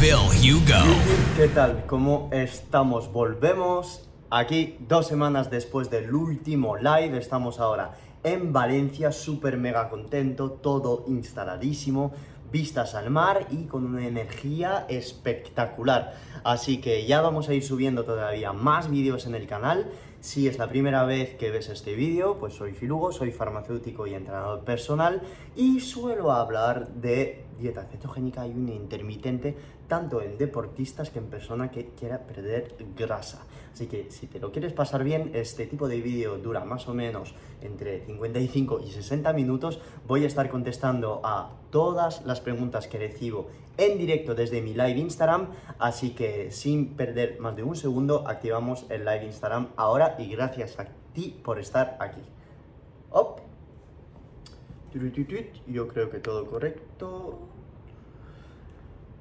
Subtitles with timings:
[0.00, 0.96] Phil Hugo.
[1.36, 1.84] ¿Qué tal?
[1.86, 3.12] ¿Cómo estamos?
[3.12, 7.18] Volvemos aquí dos semanas después del último live.
[7.18, 12.12] Estamos ahora en Valencia, súper mega contento, todo instaladísimo,
[12.52, 16.14] vistas al mar y con una energía espectacular.
[16.44, 19.90] Así que ya vamos a ir subiendo todavía más vídeos en el canal.
[20.20, 24.14] Si es la primera vez que ves este vídeo, pues soy Filugo, soy farmacéutico y
[24.14, 25.22] entrenador personal
[25.56, 29.56] y suelo hablar de dieta cetogénica y un intermitente
[29.88, 33.42] tanto en deportistas que en persona que quiera perder grasa.
[33.72, 36.94] Así que si te lo quieres pasar bien, este tipo de vídeo dura más o
[36.94, 39.80] menos entre 55 y 60 minutos.
[40.06, 44.98] Voy a estar contestando a todas las preguntas que recibo en directo desde mi live
[44.98, 50.28] Instagram, así que sin perder más de un segundo, activamos el live Instagram ahora y
[50.28, 52.22] gracias a ti por estar aquí.
[53.10, 53.40] Op.
[55.68, 57.38] Yo creo que todo correcto.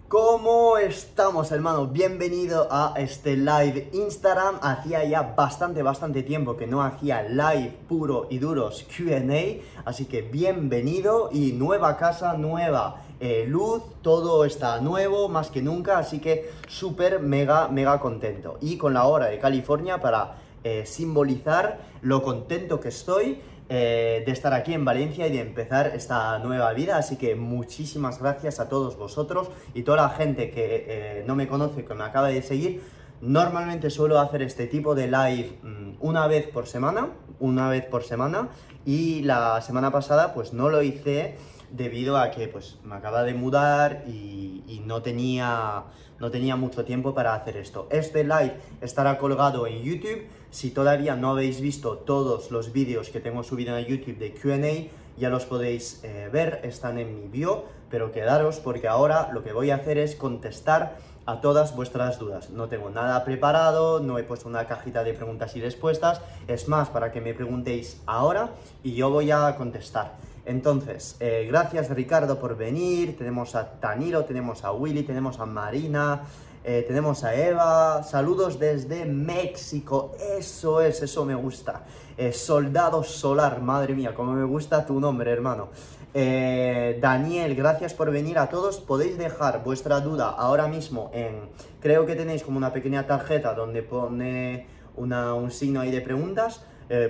[0.09, 1.87] ¿Cómo estamos, hermano?
[1.87, 4.55] Bienvenido a este live Instagram.
[4.61, 9.59] Hacía ya bastante, bastante tiempo que no hacía live puro y duros QA.
[9.83, 13.83] Así que bienvenido y nueva casa, nueva eh, luz.
[14.01, 15.97] Todo está nuevo, más que nunca.
[15.97, 18.59] Así que súper, mega, mega contento.
[18.61, 24.31] Y con la hora de California para eh, simbolizar lo contento que estoy eh, de
[24.31, 26.97] estar aquí en Valencia y de empezar esta nueva vida.
[26.97, 31.47] Así que muchísimas gracias a todos vosotros y toda la gente que eh, no me
[31.47, 32.81] conoce, que me acaba de seguir.
[33.19, 38.03] Normalmente suelo hacer este tipo de live mm, una vez por semana, una vez por
[38.03, 38.49] semana,
[38.85, 41.35] y la semana pasada pues no lo hice
[41.71, 45.83] debido a que pues me acaba de mudar y, y no tenía
[46.19, 47.87] no tenía mucho tiempo para hacer esto.
[47.91, 50.23] Este live estará colgado en YouTube.
[50.57, 54.89] Si todavía no habéis visto todos los vídeos que tengo subido en YouTube de QA,
[55.15, 59.53] ya los podéis eh, ver, están en mi bio, pero quedaros porque ahora lo que
[59.53, 60.97] voy a hacer es contestar
[61.27, 62.49] a todas vuestras dudas.
[62.49, 66.89] No tengo nada preparado, no he puesto una cajita de preguntas y respuestas, es más
[66.89, 68.49] para que me preguntéis ahora
[68.81, 70.15] y yo voy a contestar.
[70.47, 76.23] Entonces, eh, gracias Ricardo por venir, tenemos a Taniro, tenemos a Willy, tenemos a Marina,
[76.69, 81.83] eh, tenemos a Eva, saludos desde México, eso es, eso me gusta.
[82.17, 85.69] Eh, soldado Solar, madre mía, como me gusta tu nombre, hermano.
[86.13, 88.79] Daniel, gracias por venir a todos.
[88.81, 91.47] Podéis dejar vuestra duda ahora mismo en,
[91.79, 94.67] creo que tenéis como una pequeña tarjeta donde pone
[94.97, 96.65] un signo ahí de preguntas.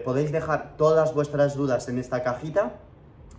[0.05, 2.73] podéis dejar todas vuestras dudas en esta cajita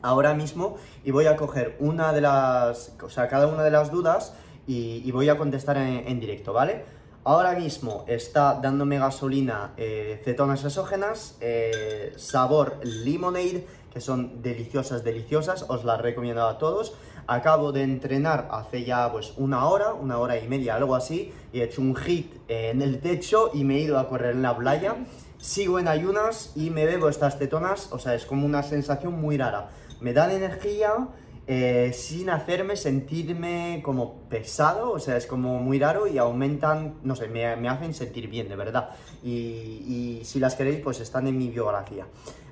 [0.03, 3.91] ahora mismo y voy a coger una de las, o sea, cada una de las
[3.93, 4.33] dudas
[4.69, 6.85] y, voy a contestar en, directo, ¿vale?
[7.25, 15.65] Ahora mismo está dándome gasolina eh, cetonas exógenas, eh, sabor lemonade, que son deliciosas, deliciosas,
[15.69, 16.95] os las recomiendo a todos.
[17.27, 21.61] Acabo de entrenar hace ya pues una hora, una hora y media, algo así, y
[21.61, 24.57] he hecho un hit en el techo y me he ido a correr en la
[24.57, 24.97] playa.
[25.39, 29.39] Sigo en ayunas y me bebo estas cetonas, o sea, es como una sensación muy
[29.39, 29.71] rara
[30.01, 31.09] me dan energía
[31.51, 37.17] eh, sin hacerme sentirme como pesado, o sea, es como muy raro y aumentan, no
[37.17, 38.91] sé, me, hacen sentir bien, de verdad.
[39.25, 42.07] Y, si las queréis, pues están en mi biografía.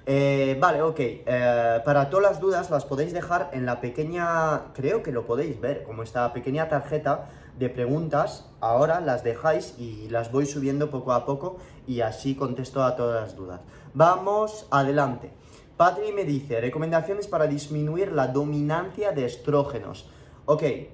[0.07, 0.97] Eh, vale, ok.
[0.99, 5.61] Eh, para todas las dudas las podéis dejar en la pequeña, creo que lo podéis
[5.61, 7.29] ver, como esta pequeña tarjeta
[7.59, 8.49] de preguntas.
[8.61, 13.21] Ahora las dejáis y las voy subiendo poco a poco y así contesto a todas
[13.21, 13.61] las dudas.
[13.93, 15.33] Vamos adelante.
[15.77, 20.09] Patri me dice, recomendaciones para disminuir la dominancia de estrógenos.
[20.47, 20.91] Ok, em,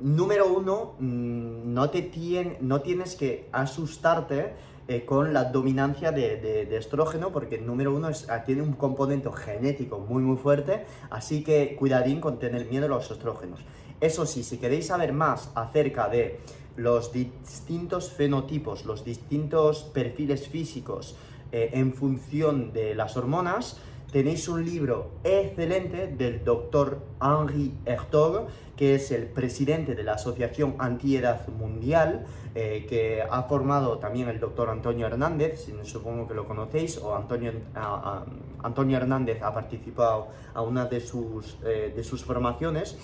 [0.00, 4.52] número uno, mm, no, te no tienes que asustarte
[4.88, 9.98] eh, con la dominancia de, estrógeno, porque número uno es, ah, tiene un componente genético
[9.98, 13.64] muy muy fuerte, así que cuidadín con tener miedo a los estrógenos.
[14.00, 16.38] Eso sí, si queréis saber más acerca de
[16.76, 21.16] los distintos fenotipos, los distintos perfiles físicos,
[21.56, 23.78] eh, en función de las hormonas,
[24.12, 30.74] tenéis un libro excelente del doctor Henri Hertog, que es el presidente de la Asociación
[30.78, 36.98] Antiedad Mundial, eh, que ha formado también el doctor Antonio Hernández, supongo que lo conocéis,
[36.98, 37.52] o Antonio,
[38.62, 42.98] Antonio Hernández ha participado a una de sus, eh, de sus formaciones.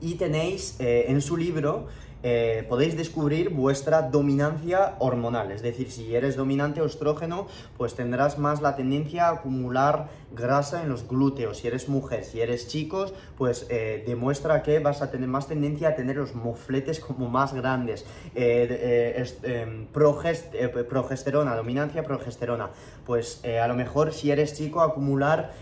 [0.00, 1.86] Y tenéis en su libro
[2.22, 5.52] eh, podéis descubrir vuestra dominancia hormonal.
[5.52, 7.46] Es decir, si eres dominante estrógeno,
[7.78, 11.58] pues tendrás más la tendencia a acumular grasa en los glúteos.
[11.58, 15.88] Si eres mujer, si eres chicos, pues eh, demuestra que vas a tener más tendencia
[15.88, 18.04] a tener los mofletes como más grandes.
[18.34, 22.68] Eh, em, progesterona, dominancia progesterona.
[23.06, 25.52] Pues a lo mejor si eres chico, acumular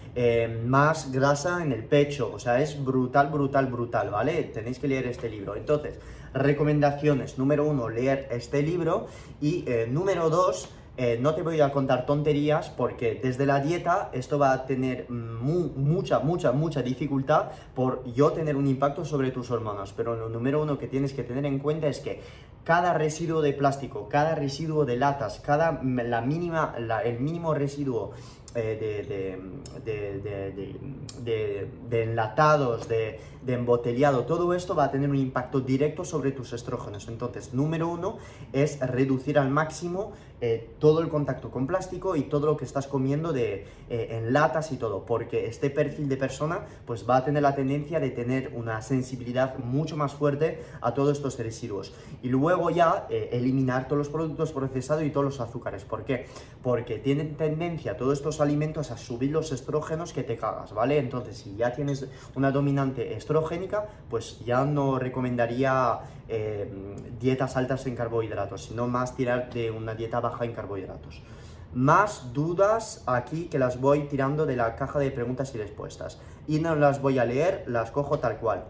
[0.66, 2.30] más grasa en el pecho.
[2.34, 4.42] O sea, es brutal, brutal, brutal, ¿vale?
[4.42, 5.56] Tenéis que leer este libro.
[5.56, 5.98] Entonces,
[6.38, 7.38] recomendaciones.
[7.38, 9.06] Número uno, leer este libro.
[9.40, 14.10] Y eh, número dos, eh, no te voy a contar tonterías porque desde la dieta
[14.12, 19.50] esto va a tener mucha, mucha, mucha dificultad por yo tener un impacto sobre tus
[19.50, 19.92] hormonas.
[19.96, 22.20] Pero lo número uno que tienes que tener en cuenta es que
[22.64, 26.74] cada residuo de plástico, cada residuo de latas, cada la mínima,
[27.04, 28.12] el mínimo residuo
[28.54, 29.36] eh,
[31.90, 37.08] de, enlatados, de, embotellado, todo esto va a tener un impacto directo sobre tus estrógenos.
[37.08, 38.18] Entonces, número uno
[38.52, 42.86] es reducir al máximo eh, todo el contacto con plástico y todo lo que estás
[42.86, 47.24] comiendo de, eh, en latas y todo, porque este perfil de persona pues va a
[47.24, 51.94] tener la tendencia de tener una sensibilidad mucho más fuerte a todos estos residuos.
[52.22, 55.84] Y luego ya eliminar todos los productos procesados y todos los azúcares.
[55.84, 56.26] ¿Por qué?
[56.62, 60.98] Porque tienen tendencia todos estos alimentos a subir los estrógenos que te cagas, ¿vale?
[60.98, 66.70] Entonces, si ya tienes una dominante estrogénica, pues ya no recomendaría eh,
[67.18, 71.22] dietas altas en carbohidratos, sino más tirar de una dieta baja en carbohidratos.
[71.74, 76.18] Más dudas aquí que las voy tirando de la caja de preguntas y respuestas.
[76.46, 78.64] Y no las voy a leer, las cojo tal cual.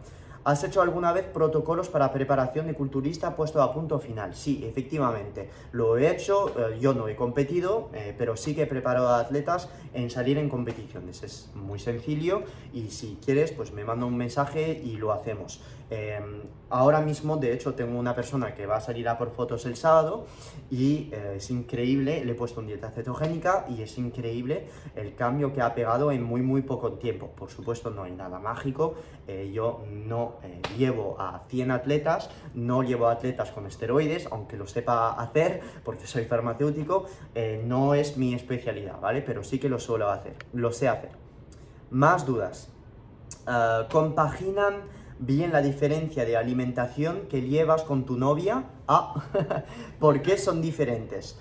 [0.48, 4.34] ¿Has hecho alguna vez protocolos para preparación de culturista puesto a punto final?
[4.34, 8.66] Sí, efectivamente, lo he hecho, eh, yo no he competido, eh, pero sí que he
[8.66, 11.22] preparado a atletas en salir en competiciones.
[11.22, 15.60] Es muy sencillo y si quieres, pues me manda un mensaje y lo hacemos.
[15.90, 19.64] Em, ahora mismo, de hecho, tengo una persona que va a salir a por fotos
[19.64, 20.26] el sábado
[20.70, 25.54] y eh, es increíble, le he puesto una dieta cetogénica y es increíble el cambio
[25.54, 27.28] que ha pegado en muy, muy poco tiempo.
[27.28, 28.96] Por supuesto, no hay nada mágico,
[29.26, 34.58] eh, yo no eh, llevo a 100 atletas, no llevo a atletas con esteroides, aunque
[34.58, 37.06] lo sepa hacer porque soy farmacéutico,
[37.64, 39.22] no es mi especialidad, ¿vale?
[39.22, 41.10] Pero sí que lo suelo hacer, lo sé hacer.
[41.90, 42.70] Más dudas.
[43.90, 44.82] compaginan
[45.18, 48.64] bien la diferencia de alimentación que llevas con tu novia.
[48.86, 49.14] Ah,
[49.98, 51.38] ¿por qué son diferentes?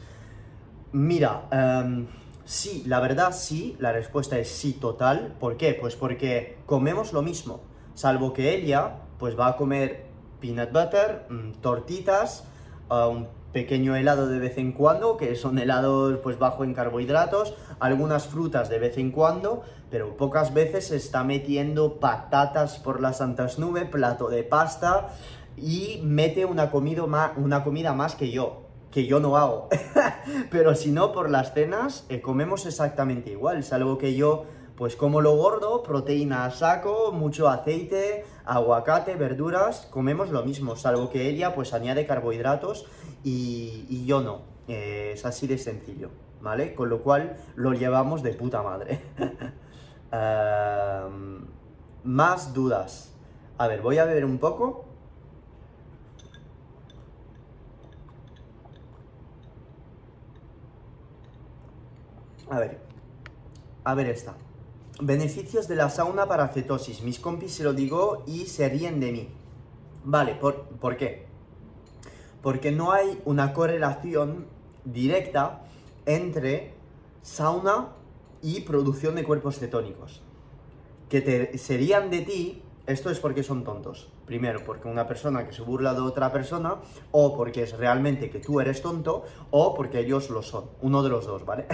[0.92, 2.08] Mira, em,
[2.46, 5.36] sí, la verdad sí, la respuesta es sí total.
[5.40, 5.78] ¿Por qué?
[5.80, 7.62] Pues porque comemos lo mismo,
[7.94, 10.06] salvo que ella pues va a comer
[10.40, 12.46] peanut butter, mm, tortitas,
[12.90, 17.56] ah, un pequeño helado de vez en cuando, que son helados pues bajo en carbohidratos,
[17.80, 23.18] algunas frutas de vez en cuando, pero pocas veces se está metiendo patatas por las
[23.18, 25.14] santas nubes, plato de pasta
[25.56, 29.70] y mete una comida más, una comida más que yo, que yo no hago.
[30.52, 34.46] pero si no, por las cenas eh, comemos exactamente igual, salvo que yo
[34.78, 41.10] pues como lo gordo, proteína a saco, mucho aceite, aguacate, verduras, comemos lo mismo, salvo
[41.10, 42.86] que ella pues añade carbohidratos
[43.24, 44.42] y, yo no.
[44.68, 46.12] Eh, es así de sencillo,
[46.42, 46.76] ¿vale?
[46.76, 49.02] Con lo cual lo llevamos de puta madre.
[50.12, 51.46] Em,
[52.04, 53.14] más dudas.
[53.58, 54.86] A ver, voy a ver un poco.
[62.50, 62.80] A ver,
[63.84, 64.36] a ver esta.
[65.02, 67.02] Beneficios de la sauna para cetosis.
[67.02, 69.30] Mis compis se lo digo y se ríen de mí.
[70.06, 71.28] Vale, ¿por, ¿por qué?
[72.48, 74.46] porque no hay una correlación
[74.86, 75.64] directa
[76.06, 76.74] entre
[77.22, 77.90] sauna
[78.42, 80.22] y producción de cuerpos cetónicos.
[81.10, 84.10] Que serían de ti, esto es porque son tontos.
[84.26, 86.76] Primero, porque una persona que se burla de otra persona,
[87.12, 90.66] o porque es realmente que tú eres tonto, o porque ellos lo son.
[90.82, 91.66] Uno de los dos, ¿vale?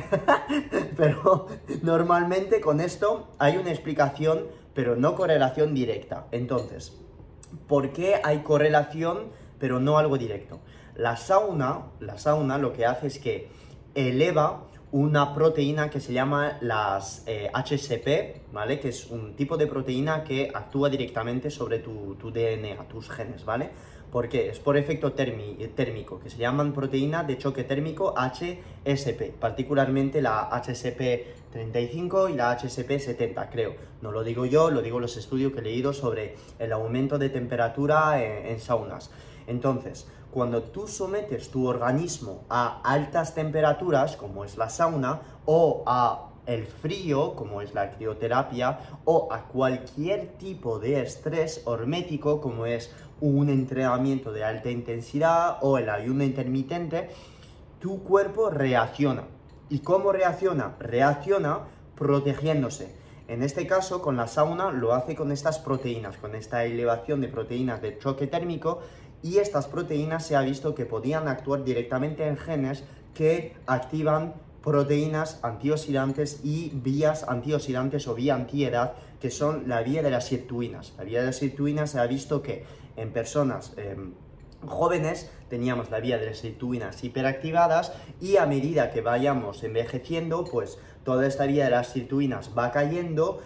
[0.98, 1.48] pero
[1.82, 6.28] normalmente con esto hay una explicación, pero no correlación directa.
[6.32, 6.96] Entonces,
[7.68, 9.32] ¿por qué hay correlación?
[9.64, 10.60] pero no algo directo.
[10.94, 13.50] La sauna, la sauna lo que hace es que
[13.96, 18.80] eleva una proteína que se llama las HCP, eh, ¿vale?
[18.80, 23.44] Que es un tipo de proteína que actúa directamente sobre tu, tu DNA, tus genes,
[23.44, 23.72] ¿vale?
[24.12, 30.52] porque es por efecto térmico, que se llaman proteínas de choque térmico HSP, particularmente la
[30.52, 33.74] HSP35 y la HSP70, creo.
[34.04, 37.30] No lo digo yo, lo digo los estudios que he leído sobre el aumento de
[37.30, 39.10] temperatura en saunas.
[39.48, 46.30] Entonces, cuando tú sometes tu organismo a altas temperaturas, como es la sauna, o a
[46.46, 52.92] el frío, como es la crioterapia, o a cualquier tipo de estrés hormético, como es
[53.22, 57.10] un entrenamiento de alta intensidad o el ayuno intermitente,
[57.80, 59.24] tu cuerpo reacciona.
[59.70, 60.76] ¿Y cómo reacciona?
[60.80, 61.60] Reacciona
[61.96, 63.04] protegiéndose.
[63.30, 67.30] En este caso, con la sauna lo hace con estas proteínas, con esta elevación de
[67.30, 68.82] proteínas de choque térmico
[69.24, 72.84] y estas proteínas se ha visto que podían actuar directamente en genes
[73.16, 80.12] que activan proteínas antioxidantes y vías antioxidantes o vía antiedad, que son la vía de
[80.12, 80.94] las sirtuinas.
[80.98, 82.66] La vía de las sirtuinas se ha visto que
[82.96, 84.14] en personas em,
[84.66, 90.80] jóvenes teníamos la vía de las sirtuinas hiperactivadas y a medida que vayamos envejeciendo, pues
[91.04, 93.42] toda esta vía de las sirtuinas va cayendo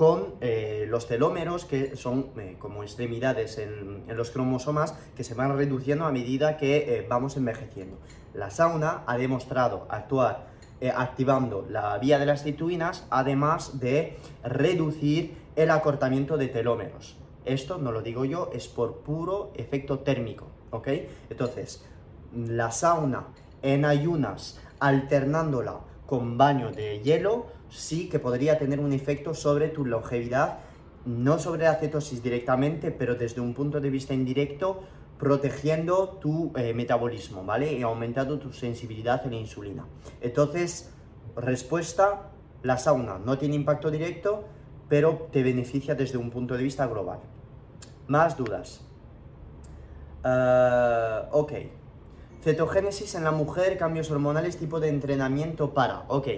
[0.00, 5.54] con eh, los telómeros, que son eh, como extremidades en, los cromosomas, que se van
[5.54, 7.98] reduciendo a medida que eh, vamos envejeciendo.
[8.32, 10.48] La sauna ha demostrado actuar
[10.96, 17.18] activando la vía de las sirtuinas, además de reducir el acortamiento de telómeros.
[17.44, 20.88] Esto no lo digo yo, es por puro efecto térmico, ¿ok?
[21.28, 21.84] Entonces,
[22.34, 23.26] la sauna
[23.60, 29.86] en ayunas, alternándola con baño de hielo, sí que podría tener un efecto sobre tu
[29.86, 30.58] longevidad,
[31.06, 34.82] no sobre la cetosis directamente, pero desde un punto de vista indirecto,
[35.18, 37.72] protegiendo tu eh, metabolismo, ¿vale?
[37.72, 39.86] Y aumentando tu sensibilidad a la insulina.
[40.20, 40.92] Entonces,
[41.36, 42.30] respuesta,
[42.62, 44.44] la sauna no tiene impacto directo,
[44.88, 47.20] pero te beneficia desde un punto de vista global.
[48.08, 48.80] Más dudas.
[50.24, 51.52] Uh, ok.
[52.42, 56.04] Cetogénesis en la mujer, cambios hormonales, tipo de entrenamiento para.
[56.08, 56.28] Ok.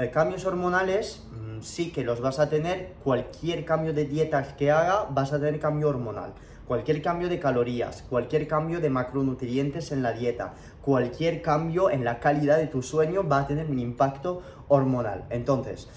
[0.00, 2.94] Eh, cambios hormonales, mm, sí que los vas a tener.
[3.04, 6.32] Cualquier cambio de dieta que haga, vas a tener cambio hormonal.
[6.66, 12.18] Cualquier cambio de calorías, cualquier cambio de macronutrientes en la dieta, cualquier cambio en la
[12.18, 15.26] calidad de tu sueño va a tener un impacto hormonal.
[15.28, 15.88] Entonces,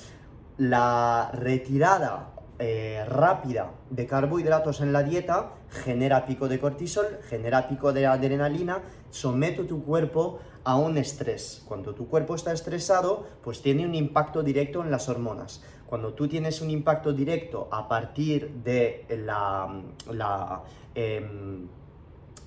[0.58, 7.94] la retirada eh, rápida de carbohidratos en la dieta genera pico de cortisol, genera pico
[7.94, 8.82] de adrenalina,
[9.12, 11.64] somete tu cuerpo a un estrés.
[11.68, 15.62] Cuando tu cuerpo está estresado, pues tiene un impacto directo en las hormonas.
[15.86, 20.64] Cuando tú tienes un impacto directo a partir de la, la,
[20.96, 21.68] em,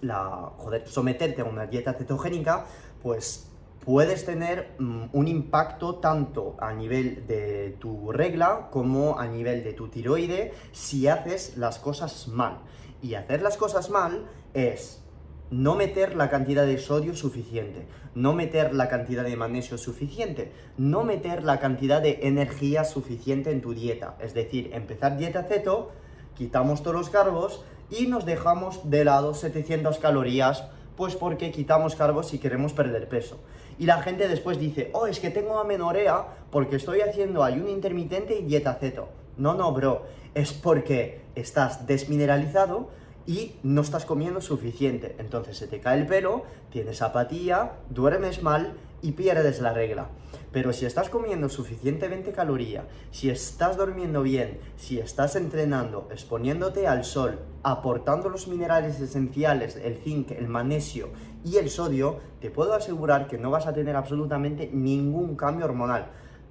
[0.00, 2.66] la joder, someterte a una dieta cetogénica,
[3.02, 3.50] pues
[3.84, 9.74] puedes tener mm, un impacto tanto a nivel de tu regla como a nivel de
[9.74, 12.58] tu tiroide si haces las cosas mal.
[13.00, 15.05] Y hacer las cosas mal es
[15.50, 21.04] no meter la cantidad de sodio suficiente, no meter la cantidad de magnesio suficiente, no
[21.04, 24.16] meter la cantidad de energía suficiente en tu dieta.
[24.20, 25.92] Es decir, empezar dieta ceto,
[26.34, 30.64] quitamos todos los carbos y nos dejamos de lado 700 calorías,
[30.96, 33.38] pues porque quitamos carbos si queremos perder peso.
[33.78, 38.38] Y la gente después dice, oh, es que tengo amenorea porque estoy haciendo ayuno intermitente
[38.38, 39.08] y dieta ceto.
[39.36, 42.88] No, no, bro, es porque estás desmineralizado,
[43.26, 45.16] y no estás comiendo suficiente.
[45.18, 50.08] Entonces se te cae el pelo, tienes apatía, duermes mal y pierdes la regla.
[50.52, 57.04] Pero si estás comiendo suficientemente caloría, si estás durmiendo bien, si estás entrenando, exponiéndote al
[57.04, 61.10] sol, aportando los minerales esenciales, el zinc, el magnesio
[61.44, 66.06] y el sodio, te puedo asegurar que no vas a tener absolutamente ningún cambio hormonal.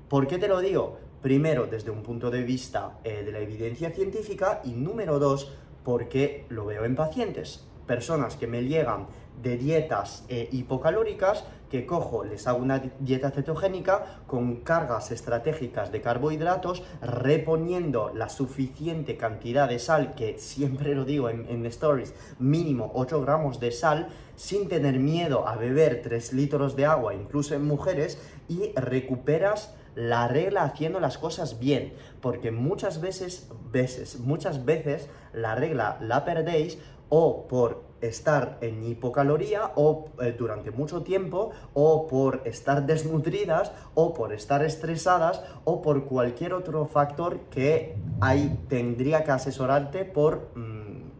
[0.07, 0.99] ¿Por qué te lo digo?
[1.21, 5.51] Primero, desde un punto de vista eh, de la evidencia científica y número dos,
[5.85, 9.07] porque lo veo en pacientes, personas que me llegan
[9.41, 16.01] de dietas eh, hipocalóricas, que cojo, les hago una dieta cetogénica con cargas estratégicas de
[16.01, 22.91] carbohidratos, reponiendo la suficiente cantidad de sal, que siempre lo digo en, en stories, mínimo
[22.95, 27.65] 8 gramos de sal, sin tener miedo a beber 3 litros de agua, incluso en
[27.65, 35.09] mujeres, y recuperas la regla haciendo las cosas bien, porque muchas veces, veces, muchas veces
[35.33, 36.77] la regla la perdéis
[37.09, 44.13] o por estar en hipocaloría o eh, durante mucho tiempo o por estar desnutridas o
[44.13, 50.74] por estar estresadas o por cualquier otro factor que ahí tendría que asesorarte por mm,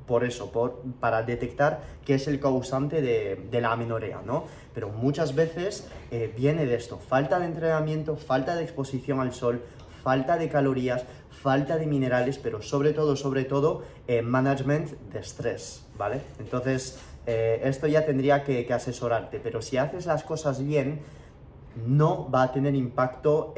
[0.08, 4.46] por eso, por, para detectar qué es el causante de, la amenorea, ¿no?
[4.74, 9.62] Pero muchas veces eh, viene de esto, falta de entrenamiento, falta de exposición al sol,
[10.04, 15.86] falta de calorías, falta de minerales, pero sobre todo, sobre todo, eh, management de estrés,
[15.98, 16.22] ¿vale?
[16.40, 21.00] Entonces, eh, esto ya tendría que, asesorarte, pero si haces las cosas bien,
[21.88, 23.54] no va a tener impacto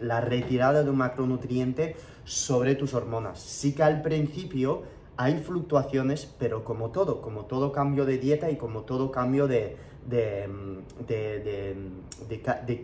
[0.00, 3.40] la retirada de un macronutriente sobre tus hormonas.
[3.40, 4.84] Sí que al principio
[5.18, 9.76] hay fluctuaciones, pero como todo, como todo cambio de dieta y como todo cambio de,
[10.06, 10.48] de,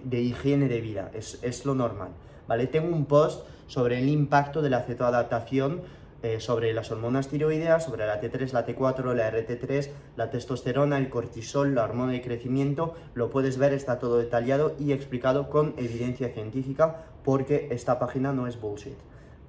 [0.04, 2.08] de, higiene de vida, es, es, lo normal,
[2.48, 2.66] ¿vale?
[2.66, 5.82] Tengo un post sobre el impacto de la cetoadaptación
[6.24, 11.10] eh, sobre las hormonas tiroideas, sobre la T3, la T4, la RT3, la testosterona, el
[11.10, 12.94] cortisol, la hormona de crecimiento.
[13.12, 18.46] Lo puedes ver, está todo detallado y explicado con evidencia científica porque esta página no
[18.46, 18.96] es bullshit.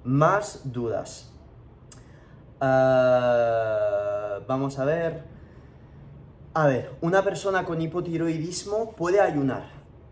[0.04, 1.32] Más dudas.
[2.60, 5.24] Ah, vamos a ver.
[6.54, 9.64] A ver, una persona con hipotiroidismo puede ayunar.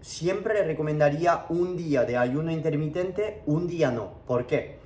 [0.03, 4.11] Siempre recomendaría un día de ayuno intermitente, un día no.
[4.27, 4.79] ¿Por qué?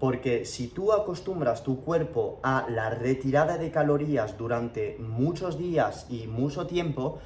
[0.00, 6.26] Porque si tú acostumbras tu cuerpo a la retirada de calorías durante muchos días y
[6.26, 7.18] mucho tiempo,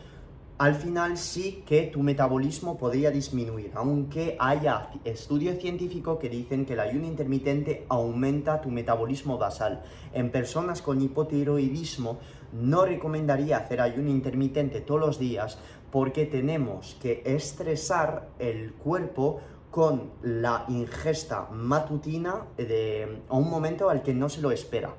[0.58, 6.72] al final sí que tu metabolismo podría disminuir, aunque haya estudios científicos que dicen que
[6.72, 9.82] el ayuno intermitente aumenta tu metabolismo basal.
[10.14, 12.18] En personas con hipotiroidismo
[12.54, 15.58] no recomendaría hacer ayuno intermitente todos los días
[15.90, 24.14] porque tenemos que estresar el cuerpo con la ingesta matutina de, un momento al que
[24.14, 24.94] no se lo espera.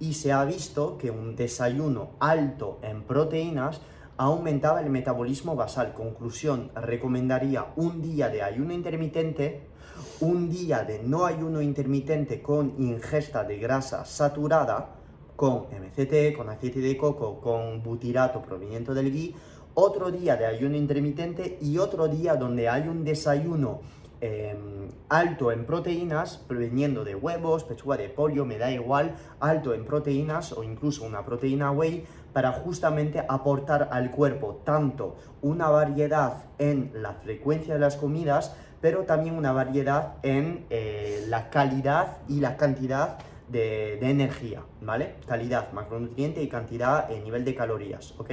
[0.00, 3.82] Y se ha visto que un desayuno alto en proteínas
[4.22, 5.94] aumentaba el metabolismo basal.
[5.94, 9.66] Conclusión, recomendaría un día de ayuno intermitente,
[10.20, 14.94] un día de no ayuno intermitente con ingesta de grasa saturada,
[15.34, 19.34] con MCT, con aceite de coco, con butirato proveniente del ghee,
[19.74, 23.80] otro día de ayuno intermitente y otro día donde hay un desayuno
[24.20, 29.84] em, alto en proteínas, proveniendo de huevos, pechuga de pollo, me da igual, alto en
[29.84, 36.90] proteínas o incluso una proteína whey, para justamente aportar al cuerpo tanto una variedad en
[36.94, 42.56] la frecuencia de las comidas, pero también una variedad en eh, la calidad y la
[42.56, 45.14] cantidad de, energía, ¿vale?
[45.26, 48.30] Calidad, macronutriente y cantidad en nivel de calorías, ¿ok?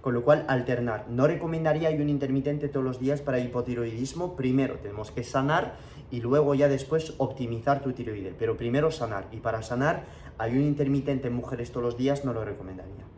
[0.00, 1.06] Con lo cual, alternar.
[1.08, 4.34] No recomendaría un intermitente todos los días para hipotiroidismo.
[4.34, 5.76] Primero tenemos que sanar
[6.10, 8.34] y luego ya después optimizar tu tiroide.
[8.36, 9.28] Pero primero sanar.
[9.30, 10.04] Y para sanar,
[10.40, 13.11] un intermitente en mujeres todos los días no lo recomendaría.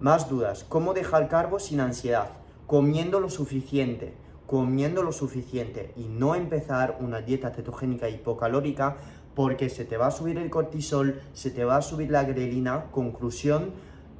[0.00, 0.64] Más dudas.
[0.66, 2.30] ¿Cómo dejar carbo sin ansiedad?
[2.66, 4.14] Comiendo lo suficiente.
[4.46, 8.96] Comiendo lo suficiente y no empezar una dieta cetogénica hipocalórica
[9.34, 12.86] porque se te va a subir el cortisol, se te va a subir la grelina.
[12.90, 13.72] Conclusión,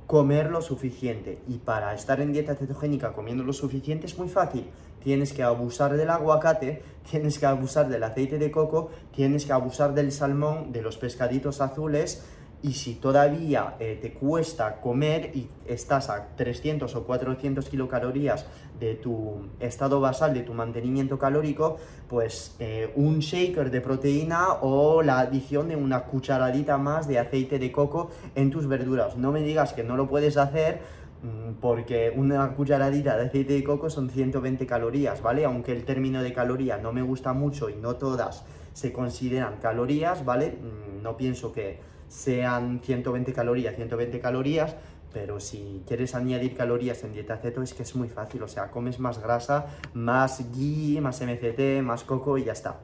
[0.07, 1.41] comer lo suficiente.
[1.49, 4.67] Y para estar en dieta cetogénica comiendo lo suficiente es muy fácil.
[5.03, 9.95] Tienes que abusar del aguacate, tienes que abusar del aceite de coco, tienes que abusar
[9.95, 12.23] del salmón, de los pescaditos azules,
[12.63, 18.47] y si todavía eh, te cuesta comer y estás a 300 o 400 kilocalorías
[18.79, 25.03] de tu estado basal, de tu mantenimiento calórico, pues eh, un shaker de proteína o
[25.03, 29.17] la adición de una cucharadita más de aceite de coco en tus verduras.
[29.17, 30.81] No me digas que no lo puedes hacer
[31.23, 35.47] mm, porque una cucharadita de aceite de coco son 120 calorías, ¿vale?
[35.47, 38.45] Aunque el término de caloría no me gusta mucho y no todas
[38.75, 40.59] se consideran calorías, ¿vale?
[40.61, 41.79] Mm, no pienso que
[42.11, 44.75] sean 120 calorías, 120 calorías,
[45.13, 48.71] pero si quieres añadir calorías en dieta ceto es que es muy fácil, o sea,
[48.71, 52.81] comes más grasa, más ghee, más MCT, más coco y ya está.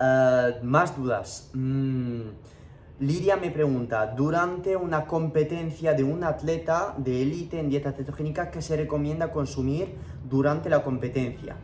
[0.00, 1.50] Eh, más dudas.
[1.52, 2.22] Mm,
[3.00, 8.62] Lidia me pregunta, durante una competencia de un atleta de élite en dieta cetogénica, ¿qué
[8.62, 9.94] se recomienda consumir
[10.28, 11.56] durante la competencia?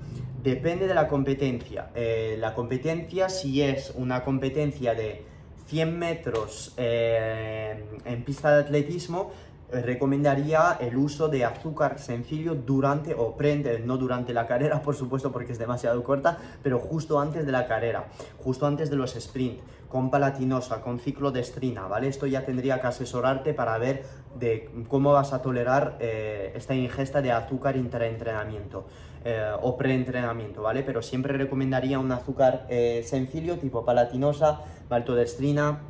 [0.42, 1.90] Depende de la competencia.
[1.94, 5.29] Eh, la competencia, si es una competencia de
[5.70, 9.30] 100 metros eh, en pista de atletismo,
[9.72, 14.96] eh, recomendaría el uso de azúcar sencillo durante o prende, no durante la carrera, por
[14.96, 19.14] supuesto, porque es demasiado corta, pero justo antes de la carrera, justo antes de los
[19.14, 22.08] sprint, con palatinosa, con ciclo de estrina, ¿vale?
[22.08, 24.04] Esto ya tendría que asesorarte para ver
[24.38, 28.86] de cómo vas a tolerar eh, esta ingesta de azúcar intraentrenamiento.
[29.22, 30.82] Eh, o preentrenamiento, ¿vale?
[30.82, 35.80] Pero siempre recomendaría un azúcar eh, sencillo, tipo palatinosa, maltodextrina,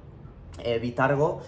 [0.64, 1.40] eh, vitargo,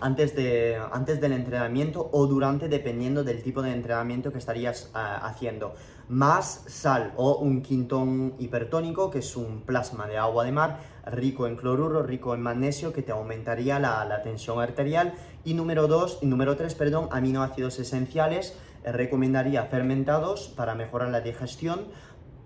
[0.00, 5.74] antes, de, antes del entrenamiento o durante, dependiendo del tipo de entrenamiento que estarías haciendo.
[6.08, 11.48] Más sal o un quintón hipertónico, que es un plasma de agua de mar, rico
[11.48, 15.14] en cloruro, rico en magnesio, que te aumentaría la, tensión arterial.
[15.44, 21.20] Y número 2, y número 3, perdón, aminoácidos esenciales, eh, recomendaría fermentados para mejorar la
[21.20, 21.86] digestión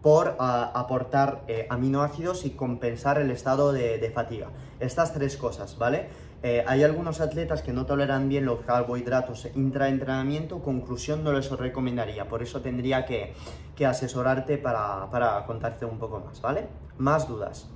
[0.02, 4.50] por ah, aportar eh, aminoácidos y compensar el estado de, fatiga.
[4.78, 6.08] Estas tres cosas, ¿vale?
[6.42, 12.28] Eh, hay algunos atletas que no toleran bien los carbohidratos intraentrenamiento, conclusión no les recomendaría,
[12.28, 13.32] por eso tendría que,
[13.74, 16.68] que asesorarte para, para, contarte un poco más, ¿vale?
[16.98, 17.70] Más dudas.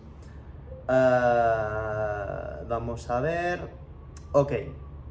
[2.69, 3.71] vamos a ver.
[4.33, 4.53] Ok,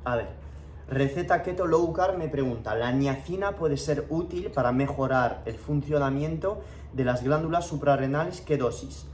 [0.06, 0.47] a ver.
[0.90, 6.62] Receta Keto Low Carb me pregunta, ¿la niacina puede ser útil para mejorar el funcionamiento
[6.94, 8.40] de las glándulas suprarrenales?
[8.40, 9.06] ¿Qué dosis?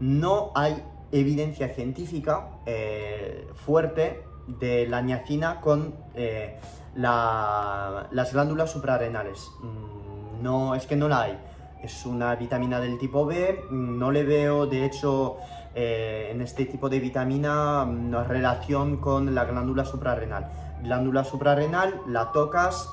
[0.00, 6.58] No hay evidencia científica eh, fuerte de la niacina con eh,
[6.94, 9.50] las glándulas suprarrenales.
[9.60, 11.38] Mm, no, es que no la hay.
[11.82, 15.36] Es una vitamina del tipo B, no le veo, de hecho,
[15.74, 20.50] eh, en este tipo de vitamina mm, relación con la glándula suprarrenal.
[20.82, 22.88] Glándula suprarrenal la tocas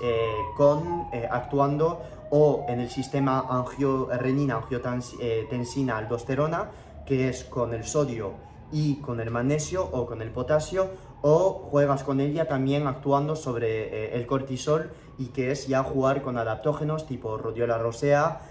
[0.57, 6.71] con, actuando o en el sistema angiorenina, angiotensina, aldosterona,
[7.05, 8.33] que es con el sodio
[8.71, 10.89] y con el magnesio o con el potasio,
[11.21, 16.21] o juegas con ella también actuando sobre eh, el cortisol y que es ya jugar
[16.21, 18.41] con adaptógenos tipo rhodiola rosea,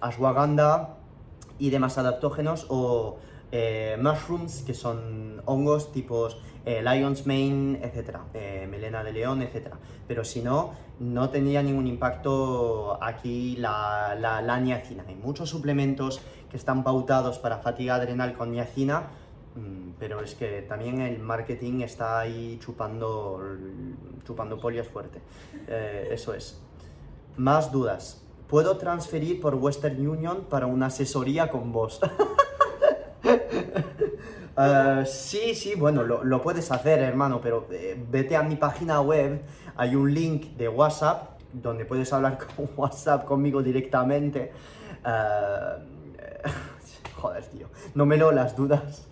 [0.00, 0.96] ashwagandha
[1.58, 3.18] y demás adaptógenos o
[3.52, 9.68] eh, mushrooms, que son hongos tipos eh, lion's mane, etc., eh, melena de león, etc.
[10.08, 15.04] Pero si no, no tendría ningún impacto aquí la, la, niacina.
[15.06, 19.04] Hay muchos suplementos que están pautados para fatiga adrenal con niacina,
[19.54, 23.40] mm, pero es que también el marketing está ahí chupando,
[24.24, 25.20] chupando polios fuerte.
[26.10, 26.60] eso es.
[27.36, 28.22] Más dudas.
[28.48, 32.00] ¿Puedo transferir por Western Union para una asesoría con vos?
[34.58, 39.42] Eh, sí, sí, bueno, lo, puedes hacer, hermano, pero eh, vete a mi página web,
[39.76, 44.52] hay un link de WhatsApp donde puedes hablar con WhatsApp conmigo directamente.
[45.04, 46.42] Eh,
[47.16, 49.08] joder, tío, no me lo las dudas.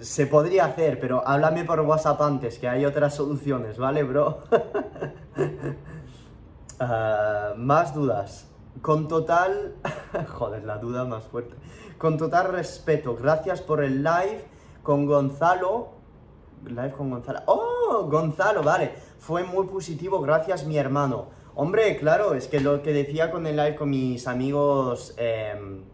[0.00, 4.42] se podría hacer, pero háblame por WhatsApp antes, que hay otras soluciones, ¿vale, bro?
[7.56, 8.46] más dudas.
[8.82, 9.74] Con total...
[10.28, 11.56] joder, la duda más fuerte.
[11.98, 14.44] Con total respeto, gracias por el live
[14.82, 15.88] con Gonzalo.
[16.66, 17.40] Live con Gonzalo.
[17.46, 18.06] ¡Oh!
[18.10, 18.92] Gonzalo, vale.
[19.18, 21.28] Fue muy positivo, gracias mi hermano.
[21.54, 25.84] Hombre, claro, es que lo que decía con el live con mis amigos em,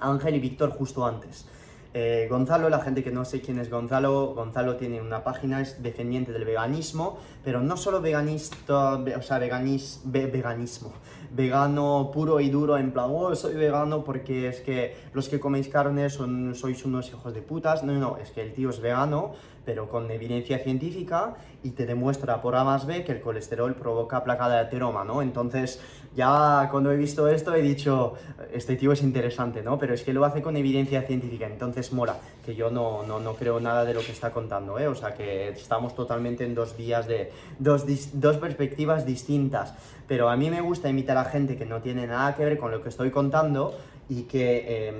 [0.00, 1.46] Ángel y Víctor justo antes.
[1.94, 5.82] Eh, Gonzalo, la gente que no sé quién es Gonzalo, Gonzalo tiene una página, es
[5.82, 10.92] defendiente del veganismo, pero no solo veganista, o sea, veganis, veganismo,
[11.34, 15.68] vegano puro y duro, en plan, oh, soy vegano porque es que los que coméis
[15.68, 17.84] carne son, sois unos hijos de putas.
[17.84, 19.32] No, no, es que el tío es vegano,
[19.64, 24.24] pero con evidencia científica y te demuestra por A más B que el colesterol provoca
[24.24, 25.22] placa de ateroma, ¿no?
[25.22, 25.80] Entonces,
[26.14, 28.14] ya cuando he visto esto he dicho,
[28.52, 29.78] este tío es interesante, ¿no?
[29.78, 33.34] Pero es que lo hace con evidencia científica, entonces mola, que yo no, no, no
[33.34, 34.88] creo nada de lo que está contando, ¿eh?
[34.88, 39.74] O sea, que estamos totalmente en dos vías de, dos, dos perspectivas distintas.
[40.08, 42.70] Pero a mí me gusta invitar a gente que no tiene nada que ver con
[42.70, 43.74] lo que estoy contando
[44.12, 44.94] y que em,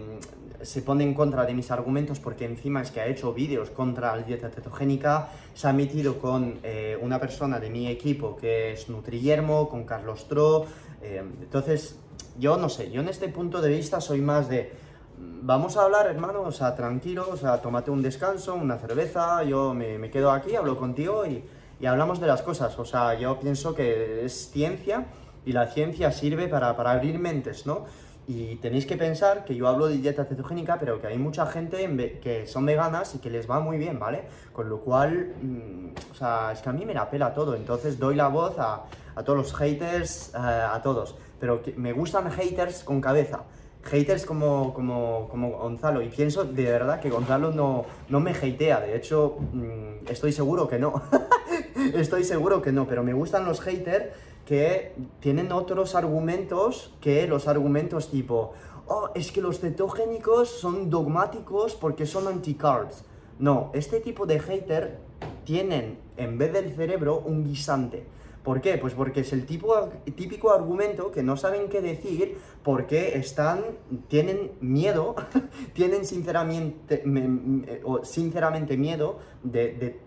[0.62, 4.16] se pone en contra de mis argumentos porque encima es que ha hecho vídeos contra
[4.16, 8.88] la dieta cetogénica, se ha metido con eh, una persona de mi equipo que es
[8.88, 10.64] Nutriyermo, con Carlos Tro,
[11.03, 11.96] em, entonces
[12.38, 14.72] yo no sé, yo en este punto de vista soy más de
[15.18, 19.75] vamos a hablar, hermano, o sea, tranquilo, o sea, tómate un descanso, una cerveza, yo
[19.75, 21.44] me, me quedo aquí, hablo contigo y,
[21.81, 25.07] y, hablamos de las cosas, o sea, yo pienso que es ciencia
[25.44, 27.85] y la ciencia sirve para, para abrir mentes, ¿no?
[28.27, 32.21] Y tenéis que pensar que yo hablo de dieta cetogénica, pero que hay mucha gente
[32.23, 34.23] que son veganas y que les va muy bien, ¿vale?
[34.53, 37.99] Con lo cual, mm, o sea, es que a mí me la pela todo, entonces
[37.99, 41.17] doy la voz a, a todos los haters, eh, a todos.
[41.41, 43.43] Pero que me gustan haters con cabeza,
[43.83, 46.03] haters como, como, como, Gonzalo.
[46.03, 48.81] Y pienso de verdad que Gonzalo no, no me hatea.
[48.81, 51.03] De hecho, mm, estoy seguro que no.
[51.95, 52.87] estoy seguro que no.
[52.87, 54.07] Pero me gustan los haters
[54.47, 58.53] que tienen otros argumentos que los argumentos tipo,
[58.87, 63.05] oh, es que los cetogénicos son dogmáticos porque son anti-carbs.
[63.39, 64.99] No, este tipo de hater
[65.45, 68.05] tienen en vez del cerebro un guisante.
[68.43, 68.77] ¿Por qué?
[68.77, 73.63] Pues porque es el tipo, típico argumento que no saben qué decir porque están,
[74.09, 75.15] tienen miedo,
[75.75, 77.05] tienen sinceramente,
[78.03, 80.01] sinceramente miedo de,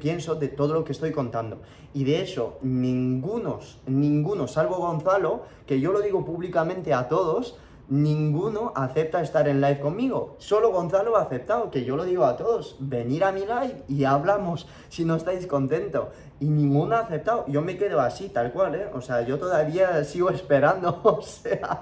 [0.00, 1.60] pienso, de todo lo que estoy contando.
[1.92, 8.72] Y de hecho, ningunos, ninguno, salvo Gonzalo, que yo lo digo públicamente a todos, ninguno
[8.74, 10.36] acepta estar en live conmigo.
[10.38, 14.04] Solo Gonzalo ha aceptado, que yo lo digo a todos, venir a mi live y
[14.04, 16.08] hablamos si no estáis contentos.
[16.40, 17.44] Y ninguno ha aceptado.
[17.48, 18.90] Yo me quedo así, tal cual, ¿eh?
[18.92, 21.80] O sea, yo todavía sigo esperando, o sea,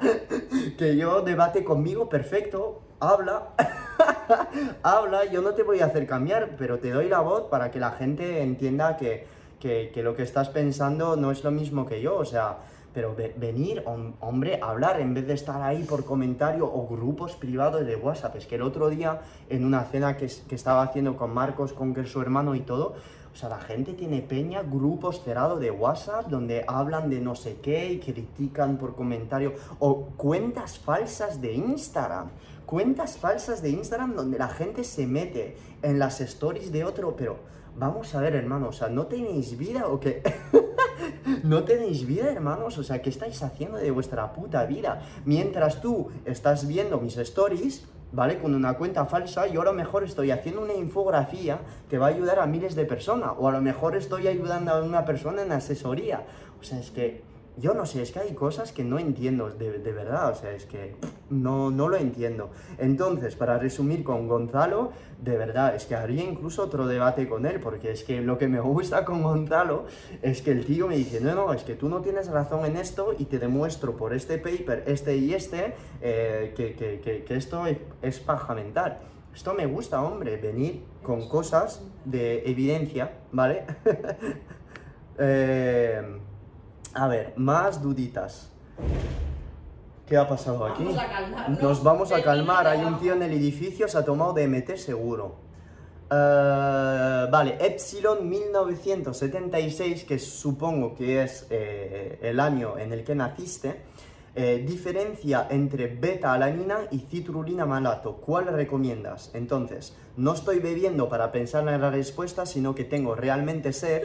[0.79, 3.49] que yo debate conmigo, perfecto, habla,
[4.83, 7.81] habla, yo no te voy a hacer cambiar, pero te doy la voz para que
[7.81, 9.27] la gente entienda que,
[9.59, 12.59] que, que lo que estás pensando no es lo mismo que yo, o sea
[12.95, 13.83] pero venir,
[14.21, 18.37] hombre, hablar en vez de estar ahí por comentario o grupos privados de WhatsApp.
[18.37, 21.95] Es que el otro día, en una cena que, que estaba haciendo con Marcos, con
[22.07, 22.95] su hermano y todo,
[23.33, 27.57] O sea, la gente tiene peña, grupos cerrados de WhatsApp donde hablan de no sé
[27.61, 29.55] qué y critican por comentario.
[29.81, 32.31] O cuentas falsas de Instagram.
[32.65, 37.54] Cuentas falsas de Instagram donde la gente se mete en las stories de otro, pero
[37.77, 40.23] vamos a ver, hermanos, o sea, ¿no tenéis vida o qué?
[41.43, 42.79] ¿No tenéis vida, hermanos?
[42.79, 45.03] O sea, ¿qué estáis haciendo de vuestra puta vida?
[45.25, 48.39] Mientras tú estás viendo mis stories, ¿vale?
[48.39, 51.59] Con una cuenta falsa, yo a lo mejor estoy haciendo una infografía
[51.91, 54.83] que va a ayudar a miles de personas, o a lo mejor estoy ayudando a
[54.83, 56.25] una persona en asesoría.
[56.61, 57.23] O sea, es que
[57.57, 60.51] yo no sé, es que hay cosas que no entiendo, de, de, verdad, o sea,
[60.53, 60.97] es que
[61.31, 62.51] no, no lo entiendo.
[62.79, 64.91] Entonces, para resumir con Gonzalo,
[65.23, 68.49] de verdad, es que haría incluso otro debate con él, porque es que lo que
[68.49, 69.85] me gusta con Gonzalo
[70.21, 72.77] es que el tío me dice, no, no, es que tú no tienes razón en
[72.77, 77.67] esto y te demuestro por este paper, este y este, eh, que, que, que, esto
[77.67, 78.99] es, es paja mental.
[79.33, 83.65] Esto me gusta, hombre, venir con cosas de evidencia, ¿vale?
[85.19, 86.03] eh,
[86.95, 88.51] a ver, más duditas.
[90.07, 90.85] ¿Qué ha pasado aquí?
[90.85, 91.63] Vamos a calmarnos.
[91.63, 92.67] Nos vamos a calmar.
[92.67, 95.37] Hay un tío en el edificio, se ha tomado DMT seguro.
[96.11, 103.81] Eh, vale, Epsilon 1976, que supongo que es eh, el año en el que naciste,
[104.37, 108.17] eh, diferencia entre beta-alanina y citrulina malato.
[108.17, 109.31] ¿Cuál recomiendas?
[109.33, 114.03] Entonces, no estoy bebiendo para pensar en la respuesta, sino que tengo realmente sed,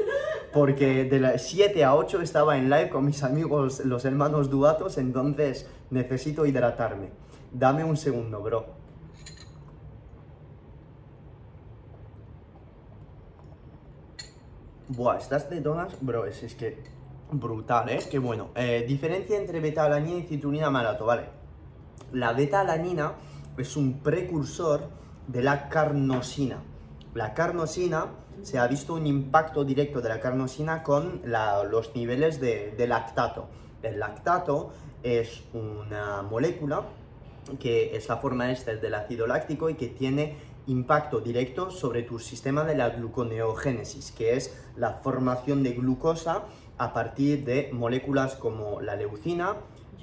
[0.53, 4.99] porque de las 7 a 8 estaba en live con mis amigos, los hermanos Duatos,
[4.99, 7.09] entonces necesito hidratarme.
[7.51, 8.67] Dame un segundo, bro.
[14.89, 16.98] Buah, estas tetonas, bro, es, es que
[17.31, 17.99] brutal, ¿eh?
[18.09, 18.49] Qué bueno.
[18.55, 21.25] Eh, diferencia entre beta-alanina y citrulina malato, vale.
[22.11, 23.13] La beta-alanina
[23.57, 24.89] es un precursor
[25.27, 26.63] de la carnosina.
[27.13, 28.07] La carnosina,
[28.41, 33.47] se ha visto un impacto directo de la carnosina con los niveles de, lactato.
[33.83, 34.71] El lactato
[35.03, 36.83] es una molécula
[37.59, 40.37] que es la forma esta del ácido láctico y que tiene
[40.67, 46.43] impacto directo sobre tu sistema de la gluconeogénesis, que es la formación de glucosa
[46.79, 49.57] a partir de moléculas como la leucina,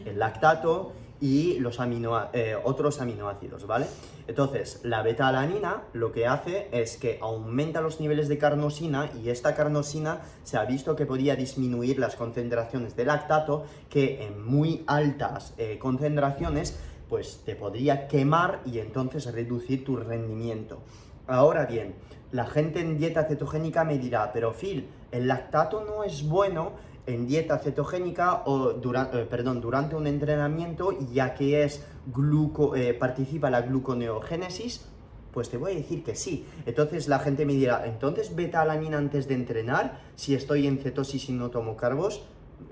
[0.05, 3.87] el lactato y los eh, otros aminoácidos, ¿vale?
[4.29, 9.55] Entonces, la beta-alanina lo que hace es que aumenta los niveles de carnosina y esta
[9.55, 15.55] carnosina se ha visto que podía disminuir las concentraciones de lactato que en muy altas
[15.57, 20.81] eh, concentraciones pues te podría quemar y entonces reducir tu rendimiento.
[21.29, 21.95] Ahora bien,
[22.33, 26.73] la gente en dieta cetogénica me dirá, pero Phil, el lactato no es bueno
[27.07, 33.49] en dieta cetogénica o eh, perdón, durante un entrenamiento, ya que es gluco, eh, participa
[33.49, 34.89] la gluconeogénesis,
[35.33, 36.47] pues te voy a decir que sí.
[36.65, 41.33] Entonces la gente me dirá, entonces beta-alanina antes de entrenar, si estoy en cetosis y
[41.33, 42.23] no tomo carbos,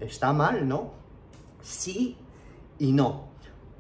[0.01, 0.93] está mal, ¿no?
[1.63, 2.17] Sí
[2.79, 3.34] y no.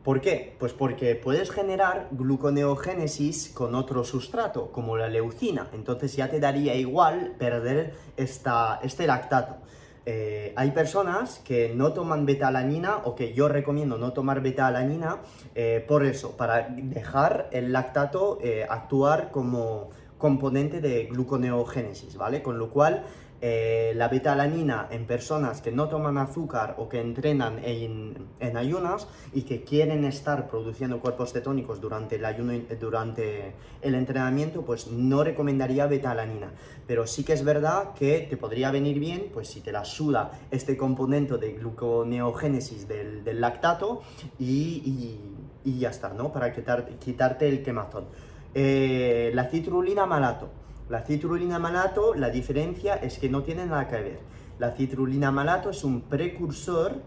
[0.04, 0.54] ¿Por qué?
[0.58, 5.68] Pues porque puedes generar gluconeogénesis con otro sustrato, como la leucina.
[5.72, 9.56] Entonces ya te daría igual perder esta, este lactato.
[10.04, 15.20] Eh, hay personas que no toman beta-alanina o que yo recomiendo no tomar beta-alanina
[15.54, 19.88] eh, por eso, para dejar el lactato eh, actuar como
[20.18, 22.42] componente de gluconeogénesis, ¿vale?
[22.42, 23.04] Con lo cual
[23.46, 29.42] eh, la beta-alanina en personas que no toman azúcar o que entrenan en, ayunas y
[29.42, 33.52] que quieren estar produciendo cuerpos cetónicos durante el ayuno, durante
[33.82, 36.52] el entrenamiento, pues no recomendaría beta-alanina.
[36.86, 40.30] Pero sí que es verdad que te podría venir bien, pues si te la suda
[40.50, 44.00] este componente de gluconeogénesis del, lactato
[44.38, 45.20] y, y-
[45.66, 46.32] y ya está, ¿no?
[46.32, 48.06] Para quitar- quitarte el quemazón.
[48.54, 50.48] Eh, la citrulina malato.
[50.90, 54.18] La citrulina malato, la diferencia es que no tiene nada que ver.
[54.58, 57.00] La citrulina malato es un precursor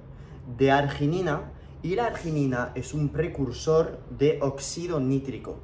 [0.57, 1.51] de arginina
[1.83, 5.57] y la arginina es un precursor de óxido nítrico.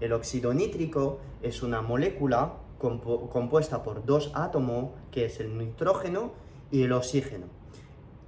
[0.00, 6.32] El óxido nítrico es una molécula compuesta por dos átomos, que es el nitrógeno
[6.72, 7.46] y el oxígeno.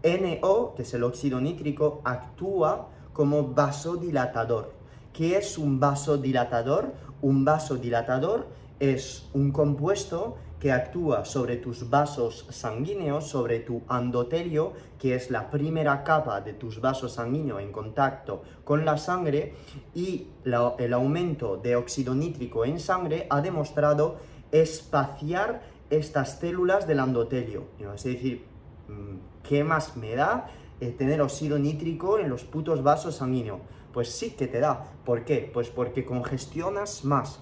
[0.05, 4.73] NO, que es el óxido nítrico, actúa como vasodilatador.
[5.13, 6.95] ¿Qué es un vasodilatador?
[7.23, 15.15] Un vasodilatador es un compuesto que actúa sobre tus vasos sanguíneos, sobre tu endotelio, que
[15.15, 19.55] es la primera capa de tus vasos sanguíneos en contacto con la sangre,
[19.95, 24.17] y el aumento de óxido nítrico en sangre ha demostrado
[24.51, 27.67] espaciar estas células del endotelio.
[27.89, 28.45] A decir,
[28.89, 30.49] mm, ¿qué más me da
[30.81, 33.61] eh, tener óxido nítrico en los putos vasos sanguíneos?
[33.93, 34.91] Pues sí que te da.
[35.05, 35.49] ¿Por qué?
[35.55, 37.39] Pues porque congestionas más.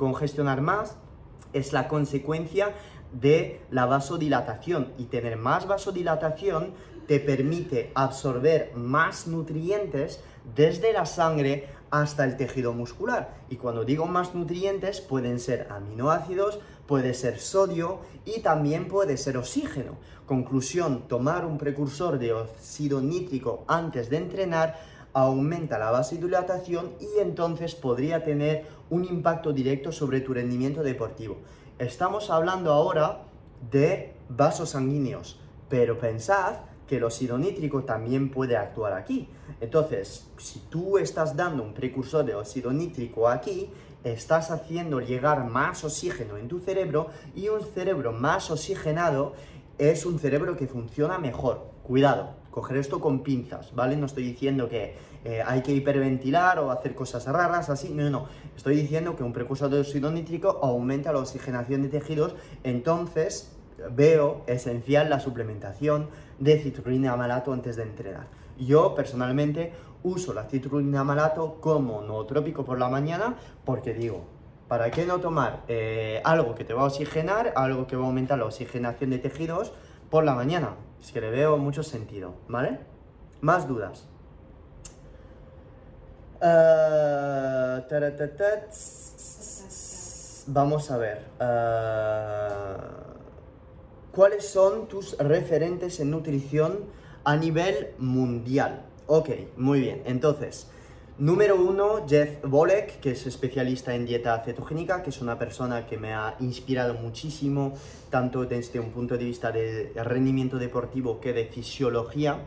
[0.00, 0.96] Congestionar más
[1.52, 2.72] es la consecuencia
[3.12, 6.72] de la vasodilatación y tener más vasodilatación
[7.06, 10.24] te permite absorber más nutrientes
[10.56, 13.34] desde la sangre hasta el tejido muscular.
[13.50, 19.36] Y cuando digo más nutrientes, pueden ser aminoácidos, puede ser sodio y también puede ser
[19.36, 19.98] oxígeno.
[20.24, 24.78] Conclusión, tomar un precursor de óxido nítrico antes de entrenar
[25.12, 31.38] aumenta la vasodilatación y entonces podría tener un impacto directo sobre tu rendimiento deportivo.
[31.78, 33.22] Estamos hablando ahora
[33.70, 39.28] de vasos sanguíneos, pero pensad que el óxido nítrico también puede actuar aquí.
[39.60, 43.70] Entonces, si tú estás dando un precursor de óxido nítrico aquí,
[44.02, 49.34] estás haciendo llegar más oxígeno en tu cerebro y un cerebro más oxigenado
[49.78, 51.70] es un cerebro que funciona mejor.
[51.82, 53.96] Cuidado, coger esto con pinzas, ¿vale?
[53.96, 58.26] No estoy diciendo que eh, hay que hiperventilar o hacer cosas raras así, no, no,
[58.56, 62.34] estoy diciendo que un precursor de óxido nítrico aumenta la oxigenación de tejidos,
[62.64, 63.56] entonces
[63.90, 66.08] veo esencial la suplementación
[66.38, 68.26] de citrulina malato antes de entrenar.
[68.58, 74.24] Yo personalmente uso la citrulina malato como nootrópico por la mañana porque digo,
[74.68, 78.06] ¿para qué no tomar eh, algo que te va a oxigenar, algo que va a
[78.06, 79.72] aumentar la oxigenación de tejidos
[80.10, 80.74] por la mañana?
[81.00, 82.78] Es que le veo mucho sentido, ¿vale?
[83.40, 84.06] Más dudas.
[86.42, 87.84] Eh,
[90.46, 91.24] vamos a ver.
[91.40, 93.00] Uh,
[94.12, 96.80] ¿Cuáles son tus referentes en nutrición
[97.24, 98.82] a nivel mundial?
[99.06, 100.02] Ok, muy bien.
[100.04, 100.68] Entonces,
[101.20, 105.98] número uno, Jeff Bolek, que es especialista en dieta cetogénica, que es una persona que
[105.98, 107.74] me ha inspirado muchísimo,
[108.08, 112.40] tanto desde un punto de vista de rendimiento deportivo que de fisiología.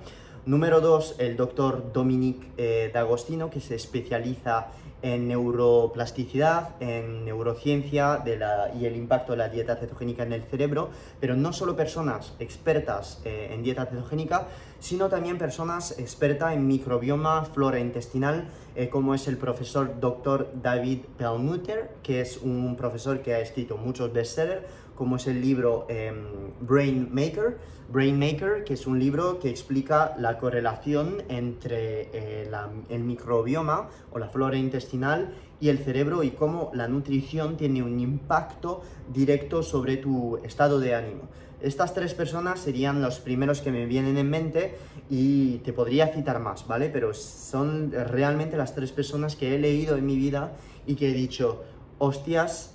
[0.45, 4.67] Número dos, el doctor Dominic eh, D'Agostino, que se especializa
[5.01, 10.43] en neuroplasticidad, en neurociencia de la, y el impacto de la dieta cetogénica en el
[10.43, 10.89] cerebro,
[11.21, 14.47] pero no solo personas expertas eh, en dieta cetogénica,
[14.79, 20.49] sino también personas expertas en microbioma, flora intestinal, eh, como es el profesor Dr.
[20.61, 24.63] David Perlmutter, que es un profesor que ha escrito muchos bestsellers,
[25.03, 26.15] como es el libro em,
[26.61, 27.57] Brain Maker,
[27.89, 32.49] Brain Maker, que es un libro que explica la correlación entre eh,
[32.87, 37.99] el microbioma o la flora intestinal y el cerebro y cómo la nutrición tiene un
[37.99, 38.81] impacto
[39.13, 41.23] directo sobre tu estado de ánimo.
[41.59, 44.77] Estas tres personas serían los primeros que me vienen en mente
[45.09, 46.87] y te podría citar más, ¿vale?
[46.87, 50.53] Pero son realmente las tres personas que he leído en mi vida
[50.87, 51.61] y que he dicho,
[51.97, 52.73] hostias,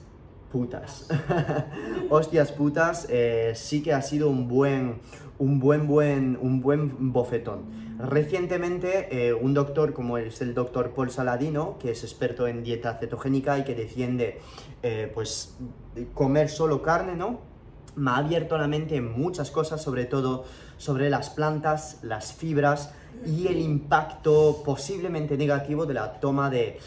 [0.53, 1.07] putas.
[2.11, 5.01] Hostias putas, eh, sí que ha sido un buen,
[5.39, 7.89] un buen, buen, un buen bofetón.
[7.99, 12.95] Recientemente, eh, un doctor como es el doctor Paul Saladino, que es experto en dieta
[12.95, 14.41] cetogénica y que defiende,
[14.83, 15.57] eh, pues,
[16.15, 17.41] comer solo carne, ¿no?
[17.97, 20.45] Me ha abierto la mente en muchas cosas, sobre todo
[20.77, 22.95] sobre las plantas, las fibras,
[23.27, 26.79] y el impacto posiblemente negativo de la toma de,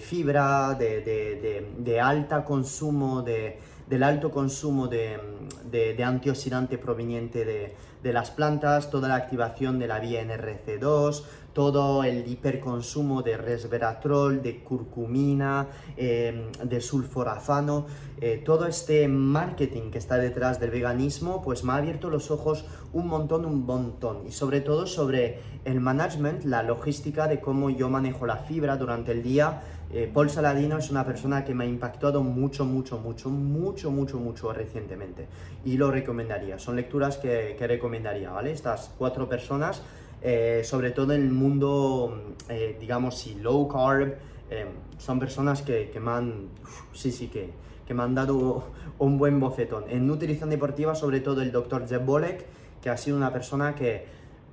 [0.00, 9.16] fibra, de, alta consumo, del alto consumo de, antioxidante proveniente de, las plantas, toda la
[9.16, 11.22] activación de la vía NRC2,
[11.56, 15.66] todo el hiperconsumo de resveratrol, de curcumina,
[15.96, 17.86] em, de sulforafano,
[18.20, 22.66] eh, todo este marketing que está detrás del veganismo, pues me ha abierto los ojos
[22.92, 24.26] un montón, un montón.
[24.26, 29.12] Y sobre todo sobre el management, la logística de cómo yo manejo la fibra durante
[29.12, 29.62] el día.
[29.90, 34.18] Eh, Paul Saladino es una persona que me ha impactado mucho, mucho, mucho, mucho, mucho,
[34.18, 35.26] mucho recientemente.
[35.64, 36.58] Y lo recomendaría.
[36.58, 38.52] Son lecturas que, que recomendaría, ¿vale?
[38.52, 39.80] Estas cuatro personas
[40.22, 44.14] eh, sobre todo en el mundo, eh, digamos, si low carb,
[44.50, 44.66] eh,
[44.98, 46.48] son personas que, que, me han,
[46.92, 47.50] sí, sí, que,
[47.86, 48.64] que me han dado
[48.98, 49.84] un buen bofetón.
[49.88, 52.46] En nutrición deportiva, sobre todo el doctor Jeff Bolek,
[52.80, 54.06] que ha sido una persona que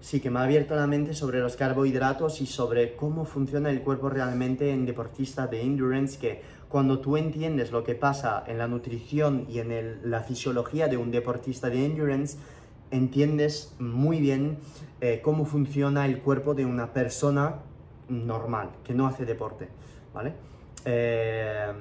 [0.03, 3.81] sí que me ha abierto la mente sobre los carbohidratos y sobre cómo funciona el
[3.81, 8.67] cuerpo realmente en deportistas de endurance, que cuando tú entiendes lo que pasa en la
[8.67, 12.37] nutrición y en la fisiología de un deportista de endurance,
[12.93, 14.57] entiendes muy bien
[15.01, 17.59] eh, cómo funciona el cuerpo de una persona
[18.07, 19.67] normal, que no hace deporte,
[20.13, 20.33] ¿vale?
[20.85, 21.73] Eh,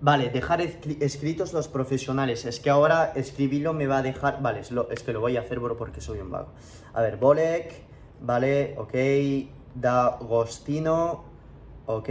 [0.00, 2.44] vale, dejar escritos los profesionales.
[2.44, 4.40] Es que ahora escribirlo me va a dejar...
[4.40, 6.48] Vale, es, que lo voy a hacer porque soy un vago.
[6.94, 7.82] A ver, Bolek,
[8.20, 8.94] vale, ok,
[9.74, 11.24] D'Agostino,
[11.86, 12.08] ok,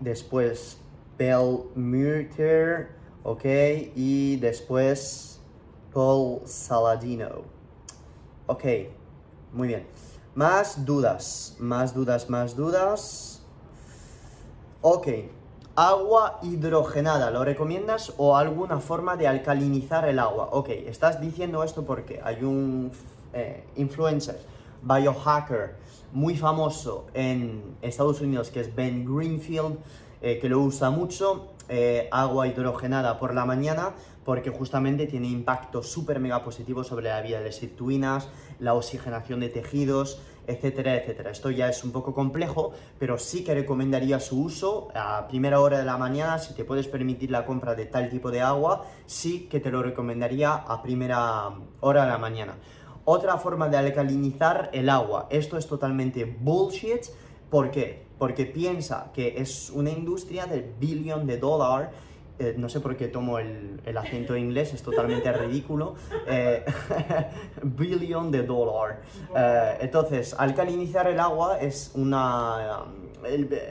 [0.00, 0.78] después
[1.16, 2.88] Pelmurter,
[3.22, 3.44] ok,
[3.94, 5.39] y después...
[5.92, 7.42] Paul Saladino.
[8.46, 8.64] Ok,
[9.52, 9.86] muy bien.
[10.34, 13.42] Más dudas, más dudas, más dudas.
[14.80, 15.08] Ok,
[15.76, 20.48] Agua hidrogenada, ¿lo recomiendas o alguna forma de alcalinizar el agua?
[20.52, 22.90] Ok, estás diciendo esto porque hay un
[23.32, 24.38] eh, influencer,
[24.82, 25.76] biohacker,
[26.12, 29.78] muy famoso en Estados Unidos que es Ben Greenfield,
[30.20, 33.94] eh, que lo usa mucho, eh, agua hidrogenada por la mañana,
[34.24, 39.40] porque justamente tiene impacto súper mega positivo sobre la vida de las sirtuinas, la oxigenación
[39.40, 41.30] de tejidos, etcétera, etcétera.
[41.30, 45.78] Esto ya es un poco complejo, pero sí que recomendaría su uso a primera hora
[45.78, 49.46] de la mañana, si te puedes permitir la compra de tal tipo de agua, sí
[49.48, 51.50] que te lo recomendaría a primera
[51.80, 52.56] hora de la mañana.
[53.04, 57.06] Otra forma de alcalinizar el agua, esto es totalmente bullshit,
[57.48, 58.09] ¿por qué?
[58.20, 61.90] Porque piensa que es una industria de billón de dólar
[62.40, 65.94] eh, no sé por qué tomo el, acento inglés, es totalmente ridículo.
[66.26, 66.64] Eh,
[67.62, 69.02] billion de dólar.
[69.36, 72.84] Eh, entonces, alcalinizar el agua es una...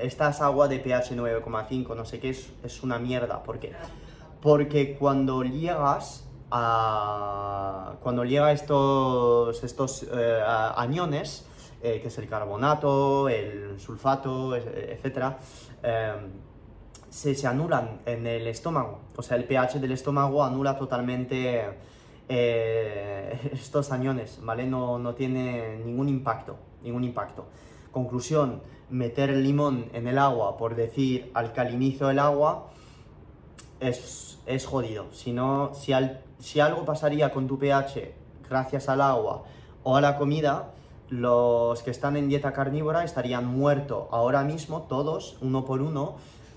[0.04, 3.42] esta es agua de pH 9,5, no sé qué, es, es una mierda.
[3.42, 3.74] ¿Por qué?
[4.40, 7.96] Porque cuando llegas a...
[8.04, 10.06] Cuando llega estos, estos
[10.76, 11.49] aniones,
[11.82, 15.34] que es el carbonato, el sulfato, etc.,
[17.10, 19.00] se, se, anulan en el estómago.
[19.16, 21.66] O sea, el pH del estómago anula totalmente
[22.30, 24.66] eh, estos añones, ¿vale?
[24.68, 27.48] No, no, tiene ningún impacto, ningún impacto.
[27.92, 32.70] Conclusión, meter el limón en el agua por decir alcalinizo el agua
[33.80, 35.12] es, es jodido.
[35.12, 38.14] Si, no, si, al, si algo pasaría con tu pH
[38.48, 39.44] gracias al agua
[39.84, 40.72] o a la comida,
[41.10, 46.16] los que están en dieta carnívora estarían muertos ahora mismo, todos, uno por uno,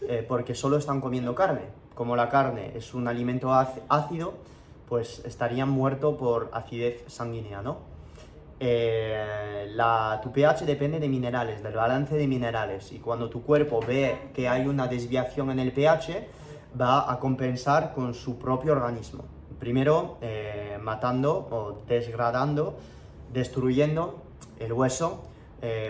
[0.08, 1.62] eh, porque solo están comiendo carne.
[1.94, 4.34] Como la carne es un alimento ácido,
[4.88, 7.78] pues estarían muertos por acidez sanguínea, ¿no?
[8.60, 13.80] Eh, la, tu pH depende de minerales, del balance de minerales, y cuando tu cuerpo
[13.86, 16.28] ve que hay una desviación en el pH,
[16.80, 19.24] va a compensar con su propio organismo.
[19.58, 22.76] Primero, eh, matando o desgradando,
[23.32, 24.22] destruyendo
[24.62, 25.24] el hueso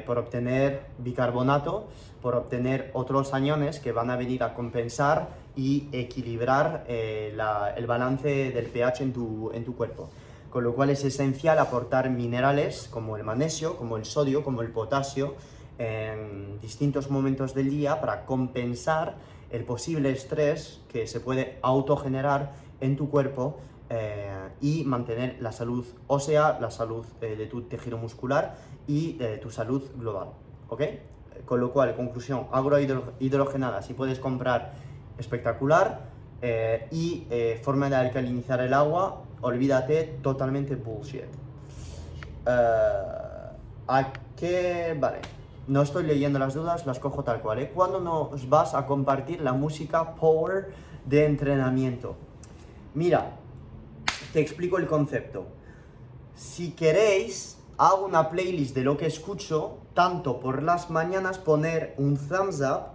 [0.07, 1.89] por obtener bicarbonato
[2.23, 7.37] por obtener otros aniones que van a venir a compensar y equilibrar eh,
[7.77, 10.09] el balance del pH en tu, en tu cuerpo.
[10.49, 14.69] Con lo cual es esencial aportar minerales como el magnesio, como el sodio, como el
[14.69, 15.35] potasio
[15.79, 19.17] en distintos momentos del día para compensar
[19.51, 23.59] el posible estrés que se puede autogenerar en tu cuerpo
[23.93, 28.57] eh, y mantener la salud ósea, la salud eh, de tu tejido muscular
[28.89, 30.31] y tu salud global.
[30.69, 30.83] ¿Ok?
[31.45, 34.73] Con lo cual, conclusión, agrohidrogenada, si puedes comprar,
[35.19, 36.13] espectacular.
[36.45, 41.23] Eh, y eh, forma de alcalinizar el agua, olvídate, totalmente bullshit.
[41.23, 42.49] Eh,
[43.87, 44.97] ¿A qué?
[44.99, 45.21] Vale,
[45.69, 47.61] no estoy leyendo las dudas, las cojo tal cual.
[47.61, 47.71] ¿eh?
[47.73, 50.73] ¿Cuándo nos vas a compartir la música Power
[51.07, 52.17] de entrenamiento?
[52.95, 53.37] Mira,
[54.33, 55.47] te explico el concepto.
[56.35, 62.17] Si queréis, hago una playlist de lo que escucho tanto por las mañanas poner un
[62.17, 62.93] thumbs up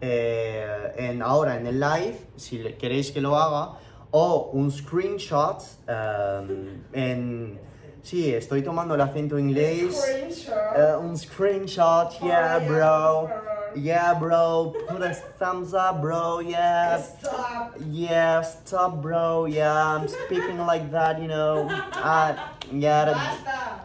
[0.00, 3.78] eh, en, ahora en el live, si queréis que lo haga,
[4.10, 7.60] o un screenshot um, en...
[8.00, 10.48] Sí, estoy tomando el acento inglés.
[10.48, 13.28] Uh, un screenshot, yeah, bro.
[13.76, 14.74] Yeah, bro.
[14.88, 16.40] Put a thumbs up, bro.
[16.40, 17.00] Yeah.
[17.02, 17.76] Stop.
[17.90, 19.46] Yeah, stop, bro.
[19.46, 21.68] Yeah, I'm speaking like that, you know.
[21.68, 22.36] Uh,
[22.72, 23.12] yeah.
[23.12, 23.84] Basta.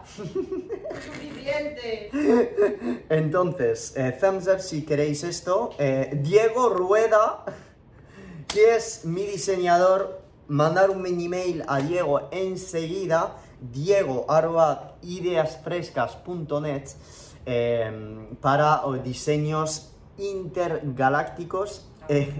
[1.00, 2.10] Suficiente.
[3.10, 5.74] Entonces, eh, thumbs up si queréis esto.
[5.78, 7.44] Eh, Diego Rueda,
[8.48, 14.26] que es mi diseñador, mandar un mini mail a Diego enseguida, diego
[15.02, 16.88] ideasfrescas.net
[17.46, 21.88] eh, para diseños intergalácticos.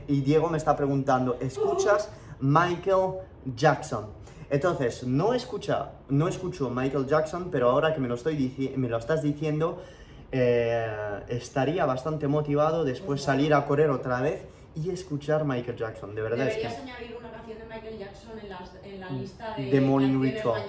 [0.09, 3.15] y Diego me está preguntando, ¿escuchas Michael
[3.57, 4.07] Jackson?
[4.51, 8.99] Entonces, no, escucha, no escucho Michael Jackson, pero ahora que me lo, estoy me lo
[8.99, 9.83] estás diciendo,
[10.31, 14.43] eh, estaría bastante motivado después salir a correr otra vez
[14.77, 16.15] y escuchar Michael Jackson.
[16.15, 16.83] De verdad Deberías es que...
[16.83, 18.33] añadir una canción de Michael Jackson
[18.85, 20.63] en, la lista de, de Morning Ritual.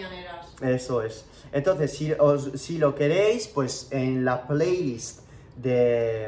[0.61, 1.25] Eso es.
[1.51, 2.13] Entonces, si,
[2.55, 5.21] si lo queréis, pues en la playlist
[5.57, 6.25] de...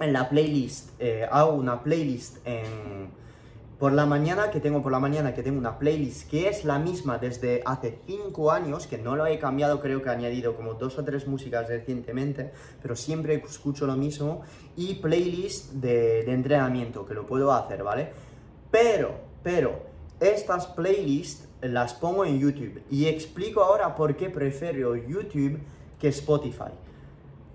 [0.00, 3.12] En la playlist, eh, hago una playlist en
[3.78, 6.78] por la mañana, que tengo por la mañana, que tengo una playlist que es la
[6.78, 10.74] misma desde hace 5 años, que no lo he cambiado, creo que he añadido como
[10.74, 14.42] dos o tres músicas recientemente, pero siempre escucho lo mismo,
[14.76, 18.12] y playlist de, de entrenamiento, que lo puedo hacer, ¿vale?
[18.70, 19.12] Pero,
[19.42, 19.82] pero,
[20.20, 25.58] estas playlists las pongo en YouTube y explico ahora por qué prefiero YouTube
[25.98, 26.72] que Spotify.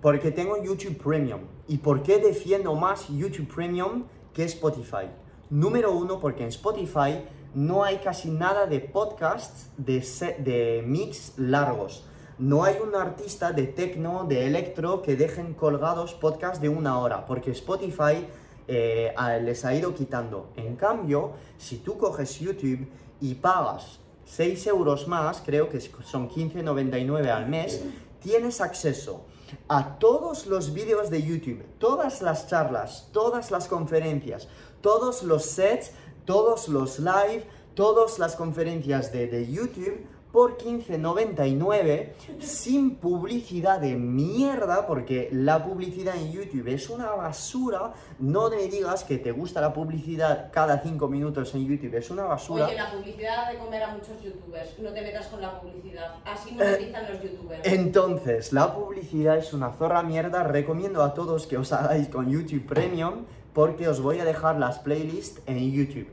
[0.00, 1.40] Porque tengo YouTube Premium.
[1.68, 5.06] ¿Y por qué defiendo más YouTube Premium que Spotify.
[5.50, 7.24] Número uno, porque en Spotify
[7.54, 12.04] no hay casi nada de podcasts de, mix largos.
[12.38, 17.26] No hay un artista de techno, de electro, que dejen colgados podcasts de una hora,
[17.26, 18.28] porque Spotify
[18.68, 20.50] eh, les ha ido quitando.
[20.54, 22.88] En cambio, si tú coges YouTube
[23.20, 27.82] y pagas 6 euros más, creo que son 15,99 al mes,
[28.20, 29.24] tienes acceso
[29.68, 34.48] a todos los vídeos de YouTube, todas las charlas, todas las conferencias,
[34.80, 35.92] todos los sets,
[36.24, 44.86] todos los live, todas las conferencias de, de YouTube por 15.99 sin publicidad de mierda
[44.86, 49.72] porque la publicidad en YouTube es una basura no me digas que te gusta la
[49.72, 53.94] publicidad cada 5 minutos en YouTube es una basura Oye, la publicidad de comer a
[53.94, 54.78] muchos youtubers.
[54.78, 56.14] No te metas con la publicidad.
[56.14, 57.60] Eh, Así monetizan los youtubers.
[57.64, 60.44] Entonces, la publicidad es una zorra mierda.
[60.44, 64.78] Recomiendo a todos que os hagáis con YouTube Premium porque os voy a dejar las
[64.78, 66.08] playlists en YouTube.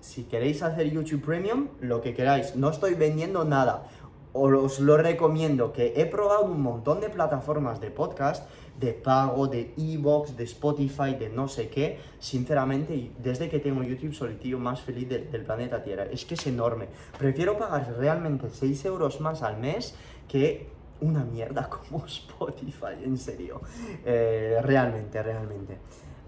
[0.00, 2.54] Si queréis hacer YouTube Premium, lo que queráis.
[2.54, 3.88] No estoy vendiendo nada.
[4.32, 9.72] Os lo recomiendo, que he probado un montón de plataformas de podcast, de pago, de
[9.78, 11.98] Evox, de Spotify, de no sé qué.
[12.18, 16.04] Sinceramente, desde que tengo YouTube soy el tío más feliz del, del planeta Tierra.
[16.04, 16.88] Es que es enorme.
[17.18, 19.94] Prefiero pagar realmente 6 euros más al mes
[20.28, 20.68] que
[21.00, 23.60] una mierda como Spotify, en serio.
[24.04, 25.78] Eh, realmente, realmente.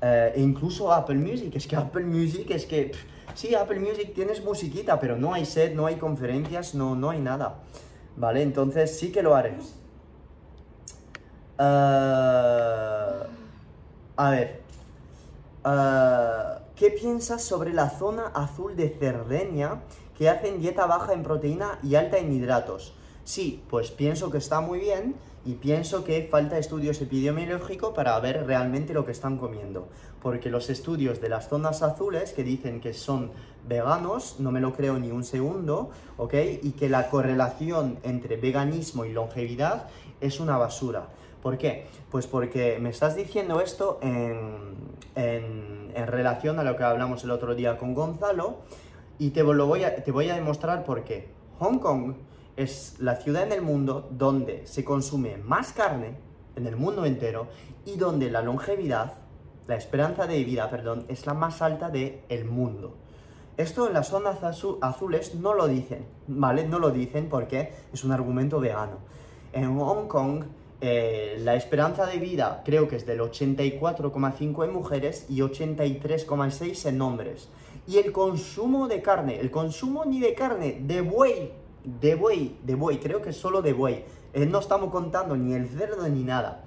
[0.01, 2.93] E incluso Apple Music, es que Apple Music es que...
[3.35, 7.21] sí, Apple Music tienes musiquita, pero no hay set, no hay conferencias, no, no hay
[7.21, 7.61] nada.
[8.17, 9.55] Vale, entonces sí que lo haré.
[11.59, 13.23] Eh,
[14.17, 14.61] a ver.
[15.65, 19.81] Eh, ¿Qué piensas sobre la zona azul de Cerdeña
[20.17, 22.95] que hacen dieta baja en proteína y alta en hidratos?
[23.29, 25.15] Sí, pues pienso que está muy bien
[25.45, 29.87] y pienso que falta estudios epidemiológicos para ver realmente lo que están comiendo.
[30.23, 33.31] Porque los estudios de las zonas azules que dicen que son
[33.69, 36.33] veganos, no me lo creo ni un segundo, ¿ok?
[36.63, 39.91] Y que la correlación entre veganismo y longevidad
[40.23, 41.09] es una basura.
[41.43, 41.87] ¿Por qué?
[42.11, 44.79] Pues porque me estás diciendo esto en,
[46.07, 48.61] relación a lo que hablamos el otro día con Gonzalo
[49.19, 51.29] y te lo voy a, te voy a demostrar por qué.
[51.59, 52.15] Hong Kong
[52.59, 56.17] es la ciudad en el mundo donde se consume más carne
[56.57, 57.47] en el mundo entero
[57.87, 59.15] y donde la longevidad,
[59.67, 62.97] la esperanza de vida, perdón, es la más alta del mundo.
[63.57, 66.67] Esto en las azu- azules no lo dicen, ¿vale?
[66.67, 68.99] No lo dicen porque es un argumento vegano.
[69.53, 70.45] En Hong Kong
[70.81, 77.03] eh, la esperanza de vida creo que es del 84,5 en mujeres y 83,6 en
[77.03, 77.49] hombres.
[77.87, 81.53] Y el consumo de carne, el consumo ni de carne, de buey,
[82.01, 84.05] de buey, de buey, creo que solo de buey.
[84.33, 86.65] Eh, no estamos contando ni el cerdo ni nada.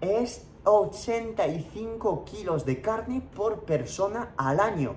[0.00, 4.96] Es 85 kilos de carne por persona al año.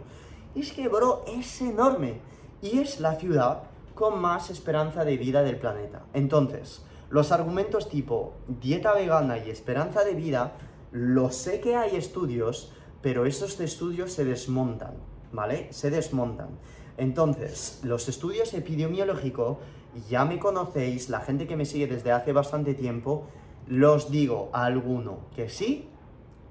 [0.55, 2.19] Es que, bro, es enorme.
[2.61, 3.63] Y es la ciudad
[3.95, 6.03] con más esperanza de vida del planeta.
[6.13, 10.53] Entonces, los argumentos tipo dieta vegana y esperanza de vida,
[10.91, 14.95] lo sé que hay estudios, pero esos estudios se desmontan,
[15.31, 15.71] ¿vale?
[15.71, 16.49] Se desmontan.
[17.01, 19.57] Entonces, los estudios epidemiológicos,
[20.07, 23.25] ya me conocéis, la gente que me sigue desde hace bastante tiempo,
[23.65, 25.89] los digo a alguno que sí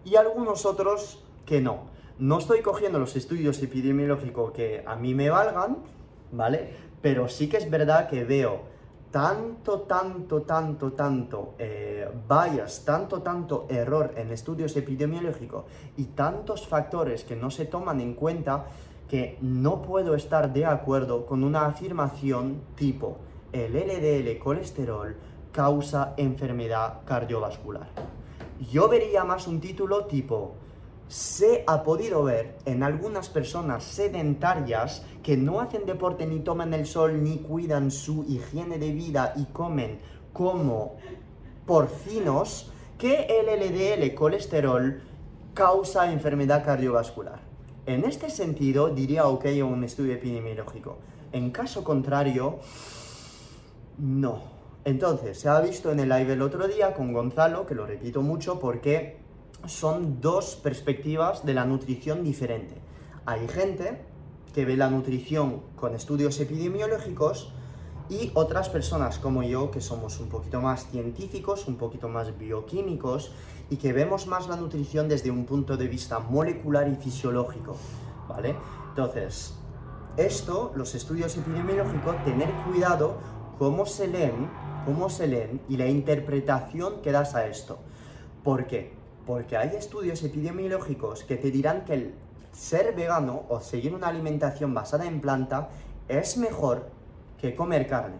[0.04, 1.84] y a algunos otros que no.
[2.18, 5.84] No estoy cogiendo los estudios epidemiológicos que a mí me valgan,
[6.32, 6.74] ¿vale?
[7.00, 8.62] Pero sí que es verdad que veo
[9.12, 17.22] tanto, tanto, tanto, tanto eh, bias, tanto, tanto error en estudios epidemiológicos y tantos factores
[17.22, 18.66] que no se toman en cuenta
[19.10, 23.16] que no puedo estar de acuerdo con una afirmación tipo
[23.52, 25.16] el LDL colesterol
[25.50, 27.88] causa enfermedad cardiovascular.
[28.70, 30.54] Yo vería más un título tipo
[31.08, 36.86] se ha podido ver en algunas personas sedentarias que no hacen deporte ni toman el
[36.86, 39.98] sol ni cuidan su higiene de vida y comen
[40.32, 40.98] como
[41.66, 45.02] porcinos que el LDL colesterol
[45.52, 47.49] causa enfermedad cardiovascular.
[47.86, 50.98] En este sentido diría ok un estudio epidemiológico.
[51.32, 52.58] En caso contrario,
[53.98, 54.42] no.
[54.84, 58.22] Entonces, se ha visto en el live el otro día con Gonzalo, que lo repito
[58.22, 59.18] mucho porque
[59.66, 62.74] son dos perspectivas de la nutrición diferente.
[63.26, 64.00] Hay gente
[64.54, 67.52] que ve la nutrición con estudios epidemiológicos
[68.08, 73.32] y otras personas como yo que somos un poquito más científicos, un poquito más bioquímicos
[73.70, 77.76] y que vemos más la nutrición desde un punto de vista molecular y fisiológico,
[78.28, 78.56] ¿vale?
[78.88, 79.54] Entonces,
[80.16, 83.18] esto, los estudios epidemiológicos, tener cuidado
[83.58, 84.50] cómo se leen,
[84.84, 87.78] cómo se leen y la interpretación que das a esto.
[88.42, 88.92] ¿Por qué?
[89.24, 92.14] Porque hay estudios epidemiológicos que te dirán que el
[92.52, 95.68] ser vegano o seguir una alimentación basada en planta
[96.08, 96.88] es mejor
[97.38, 98.16] que comer carne.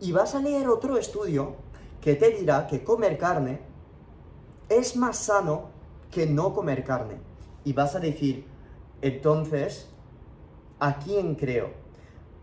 [0.00, 1.56] Y vas a leer otro estudio
[2.02, 3.60] que te dirá que comer carne
[4.68, 5.70] es más sano
[6.10, 7.16] que no comer carne.
[7.64, 8.46] Y vas a decir,
[9.02, 9.88] entonces,
[10.78, 11.70] ¿a quién creo?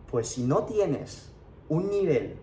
[0.09, 1.31] Pues si no tienes
[1.69, 2.35] un nivel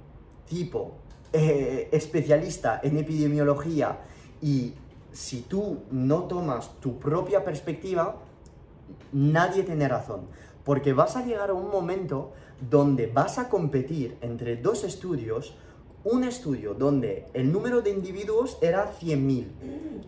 [0.48, 0.92] tipo
[1.32, 4.00] eh, especialista en epidemiología
[4.40, 4.72] y
[5.12, 8.16] si tú no tomas tu propia perspectiva,
[9.12, 10.22] nadie tiene razón.
[10.64, 12.32] Porque vas a llegar a un momento
[12.70, 15.56] donde vas a competir entre dos estudios,
[16.10, 19.46] un estudio donde el número de individuos era 100.000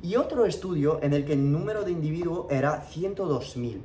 [0.03, 3.80] y otro estudio en el que el número de individuos era 102.000.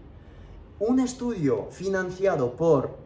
[0.80, 2.98] Un estudio financiado por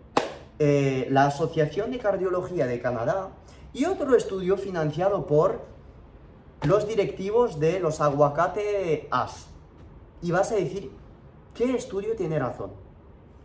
[0.60, 3.30] eh, la Asociación de Cardiología de Canadá
[3.74, 5.62] y otro estudio financiado por
[6.68, 9.47] los directivos de los aguacate AS.
[10.22, 10.91] Y vas a decir,
[11.55, 12.72] ¿qué estudio tiene razón?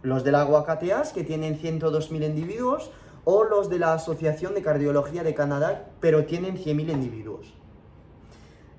[0.02, 2.90] ¿Los del aguacate AS, que tienen 102.000 individuos,
[3.24, 7.54] o los de la Asociación de Cardiología de Canadá, pero tienen 100.000 individuos?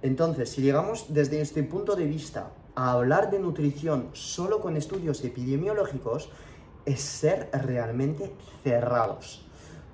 [0.01, 5.23] Entonces, si llegamos desde este punto de vista a hablar de nutrición solo con estudios
[5.23, 6.29] epidemiológicos,
[6.85, 8.31] es ser realmente
[8.63, 9.45] cerrados.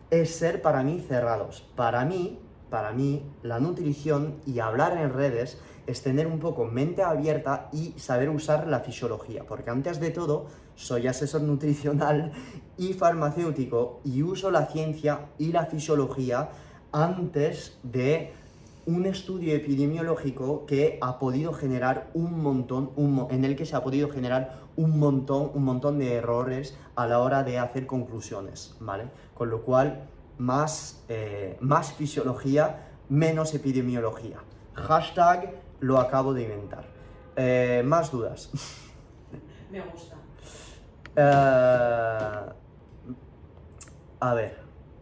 [0.10, 1.64] Es ser para mí cerrados.
[1.76, 2.40] Para mí,
[2.70, 7.94] para mí, la nutrición y hablar en redes es tener un poco mente abierta y
[7.98, 12.32] saber usar la fisiología, porque antes de todo soy asesor nutricional
[12.82, 16.50] y farmacéutico y uso la ciencia y la fisiología
[16.92, 18.34] antes de
[18.88, 22.90] un estudio epidemiológico que ha podido generar un montón,
[23.30, 27.20] en el que se ha podido generar un montón, un montón de errores a la
[27.20, 29.10] hora de hacer conclusiones, ¿vale?
[29.36, 30.08] Con lo cual,
[30.40, 34.38] más, eh, más fisiología, menos epidemiología.
[34.74, 36.86] Hashtag lo acabo de inventar.
[37.36, 38.50] Eh, más dudas.
[39.70, 40.16] Me gusta.
[41.16, 42.61] Eh,
[44.22, 44.58] a ver,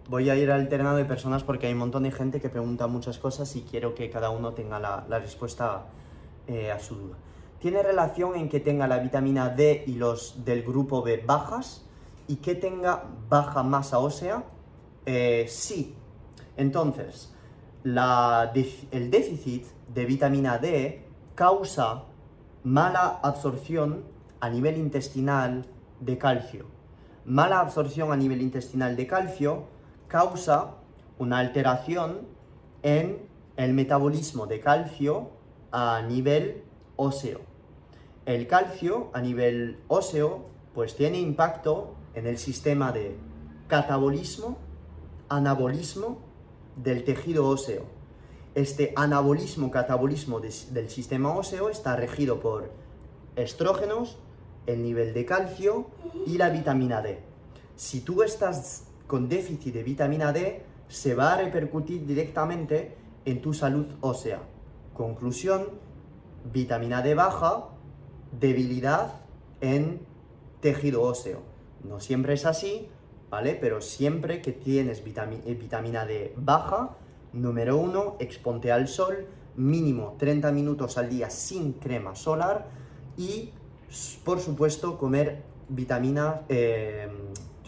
[0.10, 3.20] voy a ir alternando de personas porque hay un montón de gente que pregunta muchas
[3.20, 5.86] cosas y quiero que cada uno tenga la, respuesta
[6.74, 7.16] a su duda.
[7.60, 11.86] ¿Tiene relación en que tenga la vitamina D y los del grupo B bajas
[12.28, 14.46] y que tenga baja masa ósea?
[15.06, 15.94] Eh, sí.
[16.56, 17.34] Entonces,
[17.84, 21.06] el déficit de vitamina D
[21.36, 22.06] causa
[22.64, 24.06] mala absorción
[24.40, 25.66] a nivel intestinal
[26.00, 26.79] de calcio.
[27.26, 29.66] Mala absorción a nivel intestinal de calcio
[30.08, 30.76] causa
[31.18, 32.28] una alteración
[32.82, 35.32] en el metabolismo de calcio
[35.72, 36.64] a nivel
[36.96, 37.42] óseo.
[38.26, 43.18] El calcio a nivel óseo pues tiene impacto en el sistema de
[43.68, 44.58] catabolismo,
[45.28, 46.20] anabolismo
[46.76, 47.84] del tejido óseo.
[48.56, 52.72] Este anabolismo, catabolismo del sistema óseo está regido por
[53.36, 54.18] estrógenos,
[54.72, 55.88] el nivel de calcio
[56.26, 57.20] y la vitamina D.
[57.76, 62.96] Si tú estás con déficit de vitamina D, se va a repercutir directamente
[63.26, 64.42] en tu salud ósea.
[64.94, 65.70] Conclusión,
[66.52, 67.70] vitamina D baja,
[68.40, 69.22] debilidad
[69.62, 70.02] en
[70.62, 71.42] tejido óseo.
[71.84, 72.90] No siempre es así,
[73.30, 73.56] ¿vale?
[73.56, 76.98] Pero siempre que tienes eh, vitamina D baja,
[77.34, 82.68] número uno, exponte al sol, mínimo 30 minutos al día sin crema solar
[83.18, 83.52] y,
[84.24, 87.08] por supuesto, comer vitamina, eh,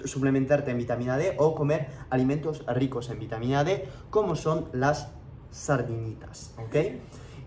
[0.04, 5.10] suplementarte en vitamina D o comer alimentos ricos en vitamina D, como son las
[5.52, 6.76] sardinitas, ¿ok?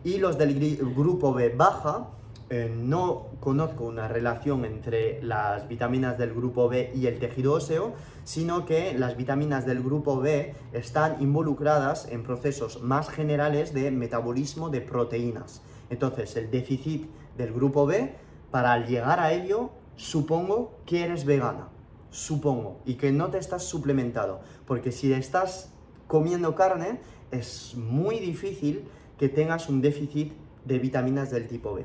[0.05, 2.09] Y los del grupo B baja,
[2.51, 7.95] eh, no conozco una relación entre las vitaminas del grupo B y el tejido óseo,
[8.25, 14.69] sino que las vitaminas del grupo B están involucradas en procesos más generales de metabolismo
[14.69, 15.63] de proteínas.
[15.89, 17.09] Entonces, el déficit
[17.39, 18.15] del grupo B,
[18.55, 21.71] para llegar a ello, supongo que eres vegana,
[22.11, 25.73] supongo, y que no te estás suplementado, porque si estás
[26.07, 27.01] comiendo carne,
[27.33, 28.85] es muy difícil
[29.19, 30.35] que tengas un déficit
[30.65, 31.85] de vitaminas del tipo B.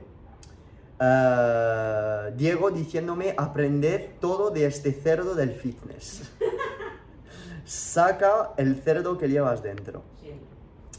[0.99, 6.30] Eh, Diego diciéndome aprender todo de este cerdo del fitness.
[7.65, 10.03] Saca el cerdo que llevas dentro.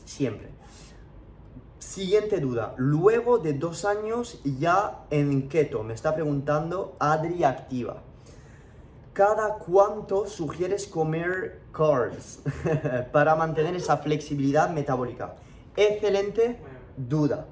[0.05, 0.50] Siempre.
[1.91, 2.73] Siguiente duda.
[2.77, 8.01] Luego de dos años ya en keto, me está preguntando Adri Activa.
[9.13, 12.43] ¿Cada cuánto sugieres comer carbs
[13.13, 15.35] para mantener esa flexibilidad metabólica?
[15.75, 16.59] Excelente
[16.97, 17.49] duda.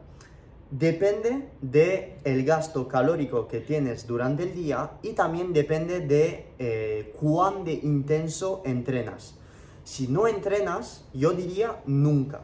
[0.70, 7.12] Depende del el gasto calórico que tienes durante el día y también depende de eh,
[7.18, 9.34] cuán de intenso entrenas.
[9.82, 12.40] Si no entrenas, yo diría nunca,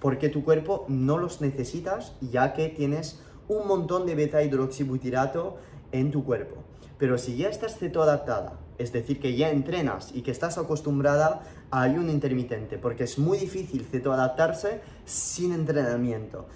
[0.00, 5.56] porque tu cuerpo no los necesitas ya que tienes un montón de beta hidroxibutirato
[5.92, 6.56] en tu cuerpo.
[6.98, 11.82] Pero si ya estás cetoadaptada, es decir, que ya entrenas y que estás acostumbrada a
[11.82, 16.46] ayuno intermitente, porque es muy difícil cetoadaptarse sin entrenamiento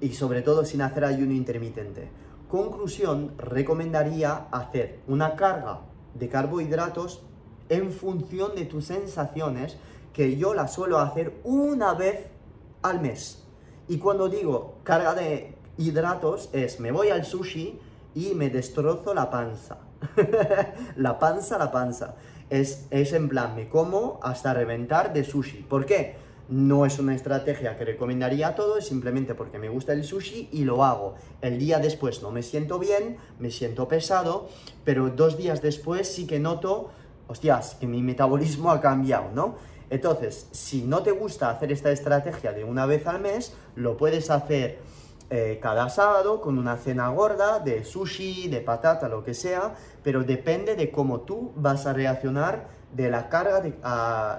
[0.00, 2.08] y sobre todo sin hacer ayuno intermitente.
[2.48, 5.80] Conclusión, recomendaría hacer una carga
[6.14, 7.22] de carbohidratos
[7.68, 9.78] en función de tus sensaciones,
[10.12, 12.26] que yo la suelo hacer una vez
[12.82, 13.42] al mes.
[13.88, 17.78] Y cuando digo carga de hidratos es me voy al sushi
[18.14, 19.78] y me destrozo la panza.
[20.96, 22.14] la panza, la panza.
[22.50, 25.62] Es, es en plan, me como hasta reventar de sushi.
[25.62, 26.16] ¿Por qué?
[26.48, 30.64] No es una estrategia que recomendaría a todos, simplemente porque me gusta el sushi y
[30.64, 31.14] lo hago.
[31.40, 34.48] El día después no me siento bien, me siento pesado,
[34.84, 36.90] pero dos días después sí que noto,
[37.28, 39.54] hostias, que mi metabolismo ha cambiado, ¿no?
[39.92, 44.30] Entonces, si no te gusta hacer esta estrategia de una vez al mes, lo puedes
[44.30, 44.78] hacer
[45.28, 50.24] eh, cada sábado con una cena gorda de sushi, de patata, lo que sea, pero
[50.24, 53.62] depende de cómo tú vas a reaccionar de la carga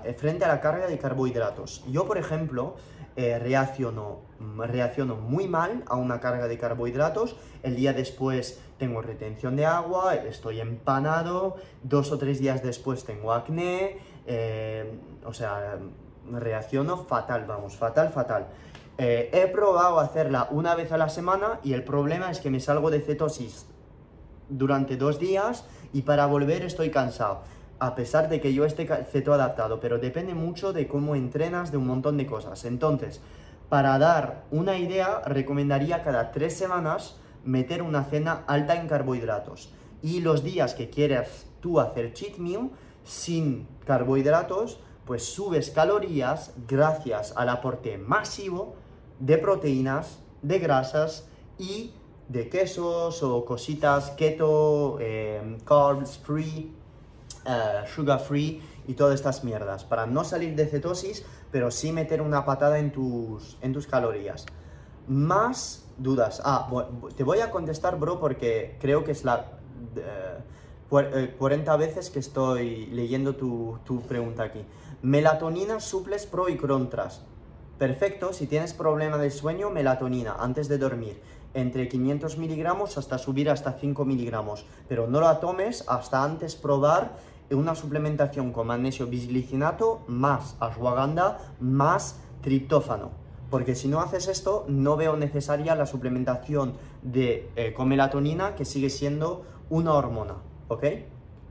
[0.04, 1.84] eh, frente a la carga de carbohidratos.
[1.88, 2.74] Yo, por ejemplo,
[3.16, 4.22] eh, reacciono,
[4.58, 7.36] reacciono muy mal a una carga de carbohidratos.
[7.62, 13.34] El día después tengo retención de agua, estoy empanado, dos o tres días después tengo
[13.34, 14.00] acné,
[15.26, 15.78] o sea,
[16.32, 18.48] reacciono fatal, vamos, fatal, fatal.
[18.98, 22.60] Eh, he probado hacerla una vez a la semana y el problema es que me
[22.60, 23.66] salgo de cetosis
[24.50, 27.42] durante dos días y para volver estoy cansado.
[27.80, 31.78] A pesar de que yo esté ceto adaptado, pero depende mucho de cómo entrenas, de
[31.78, 32.64] un montón de cosas.
[32.66, 33.20] Entonces,
[33.68, 39.74] para dar una idea, recomendaría cada tres semanas meter una cena alta en carbohidratos.
[40.02, 42.70] Y los días que quieras tú hacer cheat meal
[43.04, 48.76] sin carbohidratos, pues subes calorías gracias al aporte masivo
[49.20, 51.28] de proteínas, de grasas
[51.58, 51.94] y
[52.28, 56.74] de quesos o cositas keto, em, carbs free,
[57.46, 59.84] eh, sugar free y todas estas mierdas.
[59.84, 64.46] Para no salir de cetosis, pero sí meter una patada en tus, en tus calorías.
[65.08, 66.42] Más dudas.
[66.44, 66.70] Ah,
[67.16, 69.52] te voy a contestar, bro, porque creo que es la
[70.90, 74.66] 40 eh, veces que estoy leyendo tu, tu pregunta aquí.
[75.04, 77.24] Melatonina, suples pro y contras.
[77.78, 81.22] Perfecto, si tienes problema de sueño, melatonina antes de dormir,
[81.54, 87.18] entre 500 miligramos hasta subir hasta 5 miligramos, pero no la tomes hasta antes probar
[87.52, 93.12] una suplementación con magnesio bisglicinato más ashwagandha más triptófano.
[93.50, 98.64] Porque si no haces esto, no veo necesaria la suplementación de, eh, con melatonina, que
[98.64, 100.36] sigue siendo una hormona.
[100.70, 100.86] ¿Ok?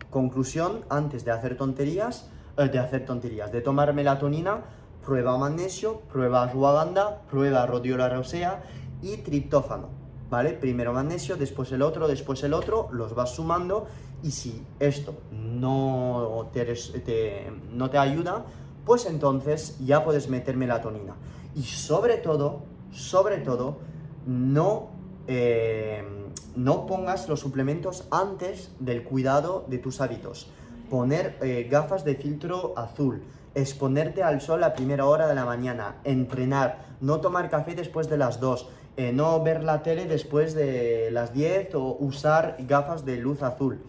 [0.08, 2.30] Conclusión, antes de hacer tonterías,
[2.70, 4.62] de hacer tonterías, de tomar melatonina,
[5.04, 8.62] prueba magnesio, prueba ashwagandha, prueba rodiola rosea
[9.02, 9.88] y triptófano,
[10.30, 10.52] ¿vale?
[10.52, 13.86] Primero magnesio, después el otro, después el otro, los vas sumando
[14.22, 18.44] y si esto no te, no te ayuda,
[18.84, 21.16] pues entonces ya puedes meter melatonina.
[21.54, 23.78] Y sobre todo, sobre todo,
[24.26, 24.90] no,
[25.26, 26.04] eh,
[26.56, 30.50] no pongas los suplementos antes del cuidado de tus hábitos.
[30.92, 33.22] Poner eh, gafas de filtro azul,
[33.54, 38.18] exponerte al sol a primera hora de la mañana, entrenar, no tomar café después de
[38.18, 38.68] las 2,
[38.98, 43.80] eh, no ver la tele después de las 10 o usar gafas de luz azul.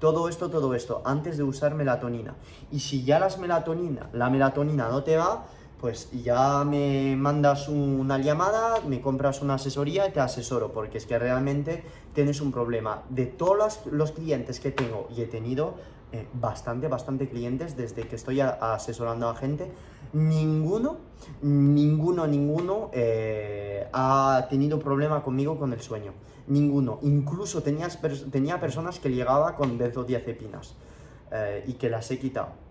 [0.00, 2.34] Todo esto, todo esto, antes de usar melatonina.
[2.72, 5.46] Y si ya las melatonina, la melatonina no te va,
[5.80, 11.06] pues ya me mandas una llamada, me compras una asesoría y te asesoro, porque es
[11.06, 13.04] que realmente tienes un problema.
[13.08, 15.74] De todos los clientes que tengo y he tenido,
[16.10, 19.70] eh, bastante, bastante clientes desde que estoy asesorando a gente.
[20.14, 20.96] Ninguno,
[21.42, 26.12] ninguno, ninguno eh, ha tenido problema conmigo con el sueño.
[26.46, 26.98] Ninguno.
[27.02, 27.98] Incluso tenías,
[28.30, 30.76] tenía personas que llegaba con benzodiazepinas
[31.30, 32.67] eh, y que las he quitado.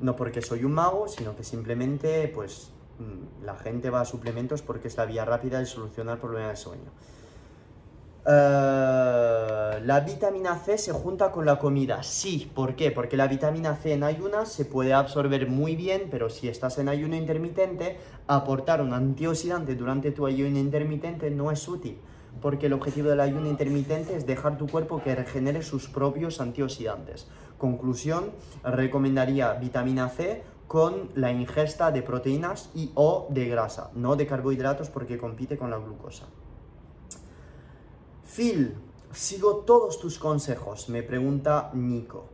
[0.00, 4.62] No porque soy un mago, sino que simplemente pues mm, la gente va a suplementos
[4.62, 6.90] porque es la vía rápida de solucionar problemas de sueño.
[8.30, 12.02] Eh, la vitamina C se junta con la comida.
[12.02, 12.90] Sí, ¿por qué?
[12.90, 16.90] Porque la vitamina C en ayunas se puede absorber muy bien, pero si estás en
[16.90, 17.96] ayuno intermitente,
[18.26, 21.96] aportar un antioxidante durante tu ayuno intermitente no es útil.
[22.42, 27.28] Porque el objetivo del ayuno intermitente es dejar tu cuerpo que regenere sus propios antioxidantes.
[27.58, 28.30] Conclusión,
[28.62, 34.90] recomendaría vitamina C con la ingesta de proteínas y o de grasa, no de carbohidratos
[34.90, 36.26] porque compite con la glucosa.
[38.24, 38.76] Phil,
[39.12, 42.26] sigo todos tus consejos, me pregunta Nico.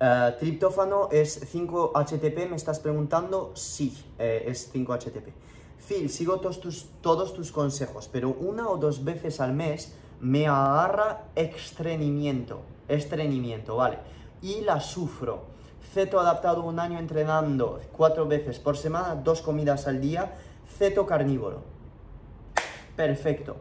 [0.00, 5.32] Uh, triptófano es 5-HTP, me estás preguntando, sí, eh, es 5-HTP.
[5.88, 10.46] Phil, sigo todos tus, todos tus consejos, pero una o dos veces al mes me
[10.48, 13.98] agarra estreñimiento, estreñimiento, ¿vale?
[14.44, 15.46] Y la sufro.
[15.94, 20.34] Ceto adaptado un año entrenando cuatro veces por semana, dos comidas al día,
[20.76, 21.62] ceto carnívoro.
[22.94, 23.56] Perfecto.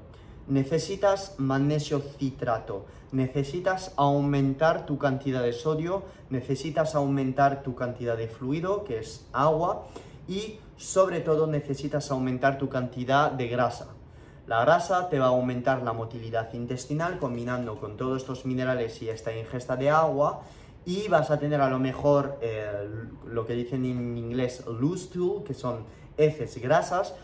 [0.49, 8.83] Necesitas magnesio citrato, necesitas aumentar tu cantidad de sodio, necesitas aumentar tu cantidad de fluido,
[8.83, 9.85] que es agua,
[10.27, 13.87] y sobre todo necesitas aumentar tu cantidad de grasa.
[14.47, 19.07] La grasa te va a aumentar la motilidad intestinal combinando con todos estos minerales y
[19.07, 20.41] esta ingesta de agua
[20.85, 22.89] y vas a tener a lo mejor eh,
[23.25, 25.85] lo que dicen en inglés loose stool, que son
[26.17, 27.15] heces grasas,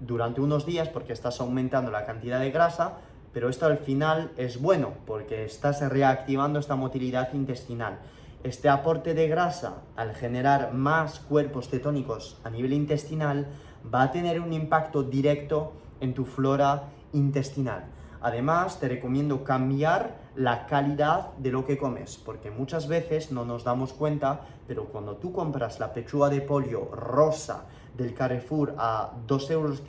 [0.00, 2.98] durante unos días porque estás aumentando la cantidad de grasa,
[3.32, 7.98] pero esto al final es bueno porque estás reactivando esta motilidad intestinal.
[8.44, 13.48] Este aporte de grasa, al generar más cuerpos cetónicos a nivel intestinal,
[13.92, 17.86] va a tener un impacto directo en tu flora intestinal.
[18.20, 23.64] Además, te recomiendo cambiar la calidad de lo que comes, porque muchas veces no nos
[23.64, 27.64] damos cuenta, pero cuando tú compras la pechuga de pollo rosa
[27.96, 29.82] del Carrefour a 2,50 euros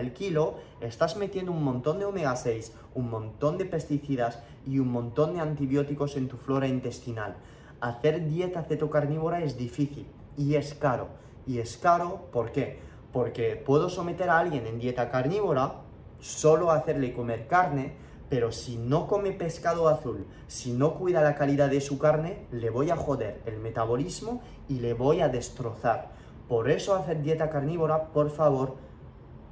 [0.00, 4.90] el kilo, estás metiendo un montón de omega 6, un montón de pesticidas y un
[4.90, 7.36] montón de antibióticos en tu flora intestinal.
[7.82, 10.06] Hacer dieta cetocarnívora es difícil
[10.38, 11.08] y es caro.
[11.46, 12.78] Y es caro, ¿por qué?
[13.12, 15.82] Porque puedo someter a alguien en dieta carnívora,
[16.18, 17.92] solo hacerle comer carne,
[18.32, 22.70] pero si no come pescado azul, si no cuida la calidad de su carne, le
[22.70, 26.12] voy a joder el metabolismo y le voy a destrozar.
[26.48, 28.76] Por eso hacer dieta carnívora, por favor,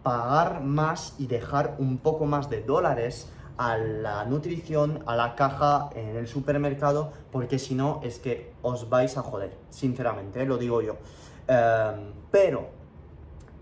[0.02, 5.90] pagar más y dejar un poco más de dólares a la nutrición, a la caja
[5.94, 10.80] en el supermercado, porque si no es que os vais a joder, sinceramente, lo digo
[10.80, 10.96] yo.
[11.48, 12.70] Em, pero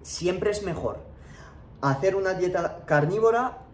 [0.00, 1.00] siempre es mejor
[1.80, 3.64] hacer una dieta carnívora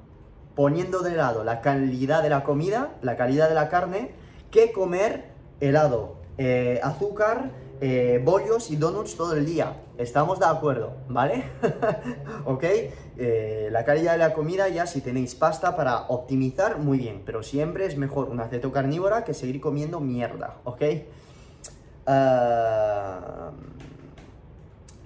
[0.55, 4.13] poniendo de lado la calidad de la comida, la calidad de la carne,
[4.51, 7.51] que comer helado, eh, azúcar,
[7.81, 9.81] eh, bollos y donuts todo el día.
[9.99, 11.45] Estamos de acuerdo, ¿vale?
[12.45, 12.65] ¿Ok?
[13.17, 17.43] Eh, la calidad de la comida ya si tenéis pasta para optimizar, muy bien, pero
[17.43, 20.83] siempre es mejor una ceto carnívora que seguir comiendo mierda, ¿ok?
[22.07, 23.51] Ah,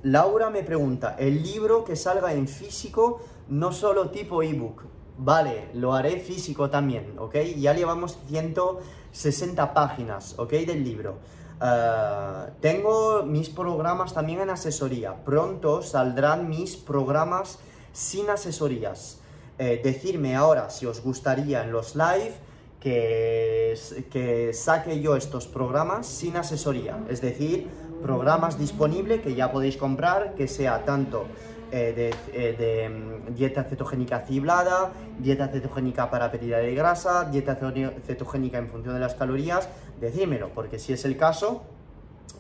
[0.02, 4.97] Laura me pregunta, ¿el libro que salga en físico, no solo tipo ebook?
[5.20, 7.34] Vale, lo haré físico también, ¿ok?
[7.56, 10.52] Ya llevamos 160 páginas, ¿ok?
[10.52, 11.16] Del libro.
[11.60, 15.24] Ah, tengo mis programas también en asesoría.
[15.24, 17.58] Pronto saldrán mis programas
[17.92, 19.18] sin asesorías.
[19.58, 22.34] Eh, decirme ahora si os gustaría en los live
[22.78, 23.76] que,
[24.12, 26.96] que saque yo estos programas sin asesoría.
[27.08, 27.66] Es decir,
[28.04, 31.26] programas disponibles que ya podéis comprar, que sea tanto
[31.70, 37.58] eh, de, eh, mm, dieta cetogénica ciblada, dieta cetogénica para pérdida de grasa, dieta
[38.06, 39.68] cetogénica en función de las calorías,
[40.00, 41.62] decídmelo, porque si es el caso,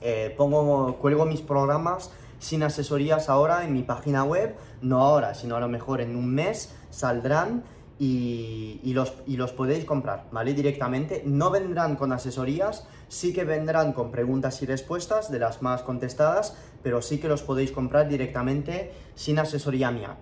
[0.00, 5.56] eh, pongo, cuelgo mis programas sin asesorías ahora en mi página web, no ahora, sino
[5.56, 7.64] a lo mejor en un mes saldrán
[7.98, 10.54] y, los, podéis comprar, ¿vale?
[10.54, 11.22] Directamente.
[11.24, 16.56] No vendrán con asesorías, sí que vendrán con preguntas y respuestas de las más contestadas,
[16.82, 20.16] pero sí que los podéis comprar directamente sin asesoría mía.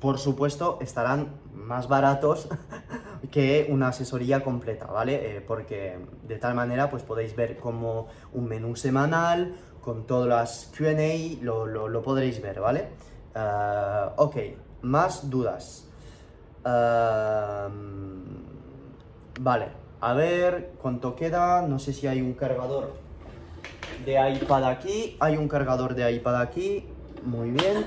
[0.00, 2.48] Por, supuesto, estarán más baratos
[3.30, 5.36] que una asesoría completa, ¿vale?
[5.36, 10.72] Eh, porque de tal manera pues podéis ver como un menú semanal, con todas las
[10.76, 12.88] QA, lo, lo, podréis ver, ¿vale?
[13.34, 14.36] Ah, ok,
[14.82, 15.83] más dudas
[19.40, 19.68] vale,
[20.00, 21.62] a ver cuánto queda.
[21.62, 22.94] No sé si hay un cargador
[24.04, 25.16] de iPad aquí.
[25.20, 26.88] Hay un cargador de iPad aquí.
[27.24, 27.86] Muy bien.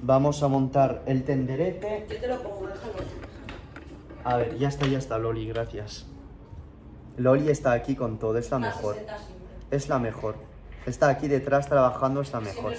[0.00, 2.06] Vamos a montar el tenderete.
[2.08, 2.68] Yo te lo pongo.
[4.24, 6.06] A ver, ya está, ya está, Loli, gracias.
[7.16, 8.96] Loli está aquí con todo, es la mejor.
[9.70, 10.36] Es la mejor.
[10.86, 12.74] Está aquí detrás trabajando, es la mejor.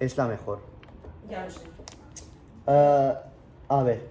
[0.00, 0.60] Es la mejor.
[1.28, 1.60] Ya lo sé.
[2.66, 3.22] Ah,
[3.68, 4.08] a ver.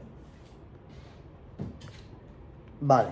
[2.79, 3.09] Vale.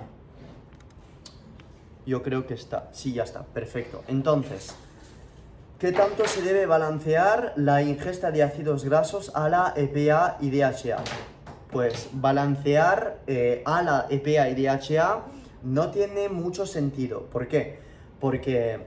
[2.05, 2.89] Yo creo que está.
[2.91, 3.43] Sí, ya está.
[3.43, 4.03] Perfecto.
[4.07, 4.75] Entonces,
[5.79, 11.03] ¿qué tanto se debe balancear la ingesta de ácidos grasos a la EPA y DHA?
[11.71, 15.23] Pues balancear eh, a la EPA y DHA
[15.63, 17.23] no tiene mucho sentido.
[17.23, 17.79] ¿Por qué?
[18.19, 18.85] Porque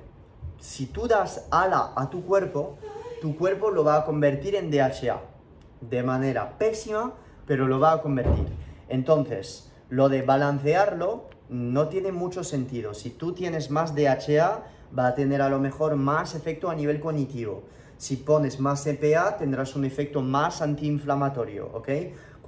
[0.61, 2.79] si tú das ALA a tu cuerpo,
[3.21, 5.21] tu cuerpo lo va a convertir en DHA
[5.81, 7.15] de manera pésima
[7.49, 8.47] pero lo va a convertir.
[8.89, 12.95] Entonces, lo de balancearlo no tiene mucho sentido.
[12.95, 14.63] Si tú tienes más DHA,
[14.97, 17.65] va a tener a lo mejor más efecto a nivel cognitivo.
[17.97, 21.89] Si pones más EPA, tendrás un efecto más antiinflamatorio, ¿ok?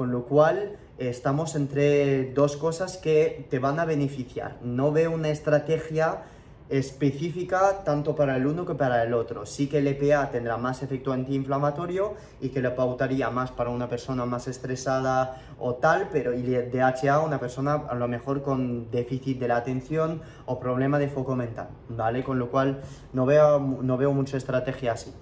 [0.00, 4.56] con lo cual estamos entre dos cosas que te van a beneficiar.
[4.62, 6.22] No veo una estrategia
[6.70, 9.44] específica tanto para el uno que para el otro.
[9.44, 13.88] Sí que el EPA tendrá más efecto antiinflamatorio y que le pautaría más para una
[13.88, 18.90] persona más estresada o tal, pero y el DHA una persona a lo mejor con
[18.90, 22.22] déficit de la atención o problema de foco mental, ¿vale?
[22.22, 22.80] Con lo cual
[23.12, 25.12] no veo, no veo mucha estrategia así.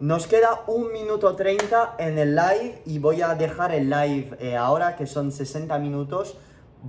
[0.00, 4.56] Nos queda un minuto 30 en el live y voy a dejar el live eh,
[4.56, 6.36] ahora que son 60 minutos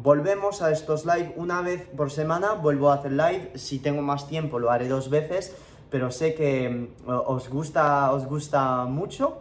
[0.01, 4.27] volvemos a estos live una vez por semana, vuelvo a hacer live, si tengo más
[4.27, 5.55] tiempo lo haré dos veces,
[5.89, 9.37] pero sé que mm, os gusta, os gusta mucho,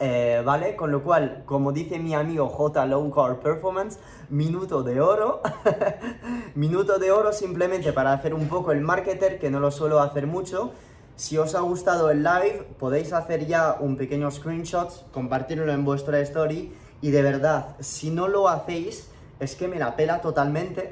[0.00, 0.74] eh, ¿vale?
[0.74, 3.98] Con lo cual, como dice mi amigo J Low Car Performance,
[4.30, 5.42] minuto de oro,
[6.54, 10.26] minuto de oro simplemente para hacer un poco el marketer, que no lo suelo hacer
[10.26, 10.72] mucho.
[11.16, 16.20] Si os ha gustado el live, podéis hacer ya un pequeño screenshot, compartirlo en vuestra
[16.20, 19.10] story y de verdad, si no lo hacéis,
[19.40, 20.88] es que me la pela totalmente.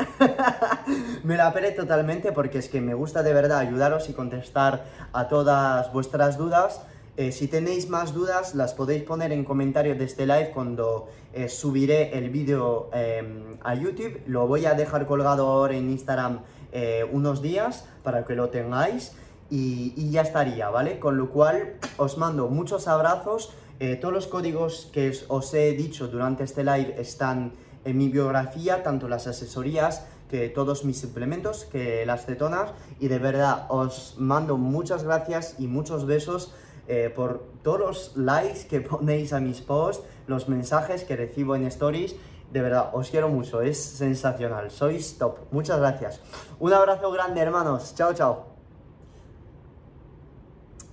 [1.24, 5.28] me la pele totalmente porque es que me gusta de verdad ayudaros y contestar a
[5.28, 6.82] todas vuestras dudas.
[7.16, 11.49] Eh, si tenéis más dudas, las podéis poner en comentarios de este live cuando eh,
[11.49, 14.20] subiré el vídeo em, a YouTube.
[14.26, 16.40] Lo voy a dejar colgado ahora en Instagram
[16.72, 19.12] eh, unos días para que lo tengáis.
[19.49, 20.99] Y, y, ya estaría, ¿vale?
[20.99, 23.55] Con lo cual os mando muchos abrazos.
[24.01, 27.53] todos los códigos que os he dicho durante este live están
[27.87, 33.18] en mi biografía tanto las asesorías que todos mis suplementos, que las cetonas y de
[33.18, 36.53] verdad os mando muchas gracias y muchos besos
[36.89, 41.66] eh, por todos los likes que ponéis a mis posts, los mensajes que recibo en
[41.66, 42.16] stories.
[42.53, 45.39] De verdad, os quiero mucho, es sensacional, sois top.
[45.51, 46.20] Muchas gracias.
[46.61, 47.95] Un abrazo grande, hermanos.
[47.97, 48.47] Chao, chao.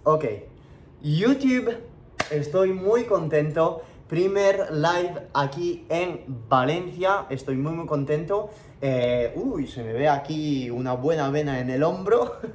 [0.03, 0.25] Ok,
[1.01, 1.77] YouTube,
[2.31, 7.25] estoy muy contento primer live aquí en Valencia.
[7.29, 8.49] Estoy muy muy contento.
[8.81, 12.39] Eh, uy, se me ve aquí una buena vena en el hombro.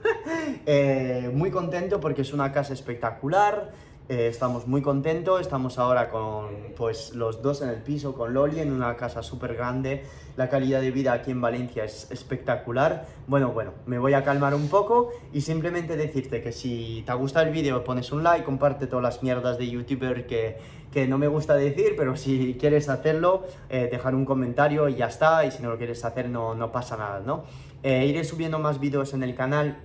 [0.70, 3.72] Eh, muy contento porque es una casa espectacular.
[4.10, 8.60] Eh, estamos muy contentos, estamos ahora con pues los dos en el piso, con Loli
[8.60, 10.02] en una casa súper grande,
[10.34, 13.06] la calidad de vida aquí en Valencia es espectacular.
[13.26, 17.42] Bueno, bueno, me voy a calmar un poco y simplemente decirte que si te gusta
[17.42, 20.56] el vídeo pones un like, comparte todas las mierdas de youtuber que,
[20.90, 25.08] que no me gusta decir, pero si quieres hacerlo, eh, dejar un comentario y ya
[25.08, 27.44] está, y si no lo quieres hacer no, no pasa nada, ¿no?
[27.82, 29.84] Eh, iré subiendo más vídeos en el canal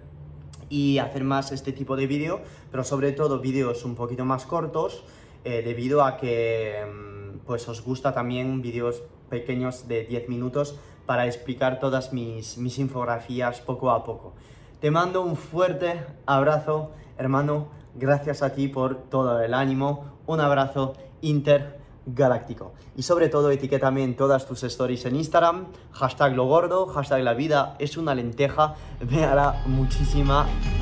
[0.69, 2.41] y hacer más este tipo de vídeo,
[2.71, 5.03] pero sobre todo vídeos un poquito más cortos,
[5.43, 11.25] eh, debido a que mm, pues os gusta también vídeos pequeños de 10 minutos para
[11.25, 14.33] explicar todas mis, mis infografías poco a poco.
[14.79, 20.93] Te mando un fuerte abrazo, hermano, gracias a ti por todo el ánimo, un abrazo
[21.21, 22.73] inter galáctico.
[22.95, 27.33] Y sobre todo etiquétame en todas tus stories en Instagram, hashtag lo gordo, hashtag la
[27.33, 28.75] vida es una lenteja,
[29.09, 29.63] me hará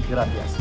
[0.09, 0.57] gracias.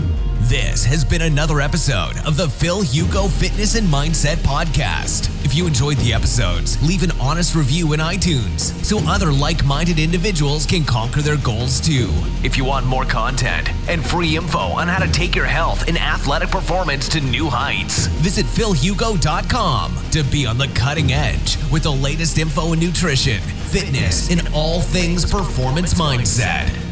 [0.49, 5.29] This has been another episode of the Phil Hugo Fitness and Mindset Podcast.
[5.45, 10.01] If you enjoyed the episodes, leave an honest review in iTunes so other like minded
[10.01, 12.09] individuals can conquer their goals too.
[12.43, 15.97] If you want more content and free info on how to take your health and
[15.97, 21.93] athletic performance to new heights, visit philhugo.com to be on the cutting edge with the
[21.93, 26.89] latest info in nutrition, fitness, and all things performance mindset.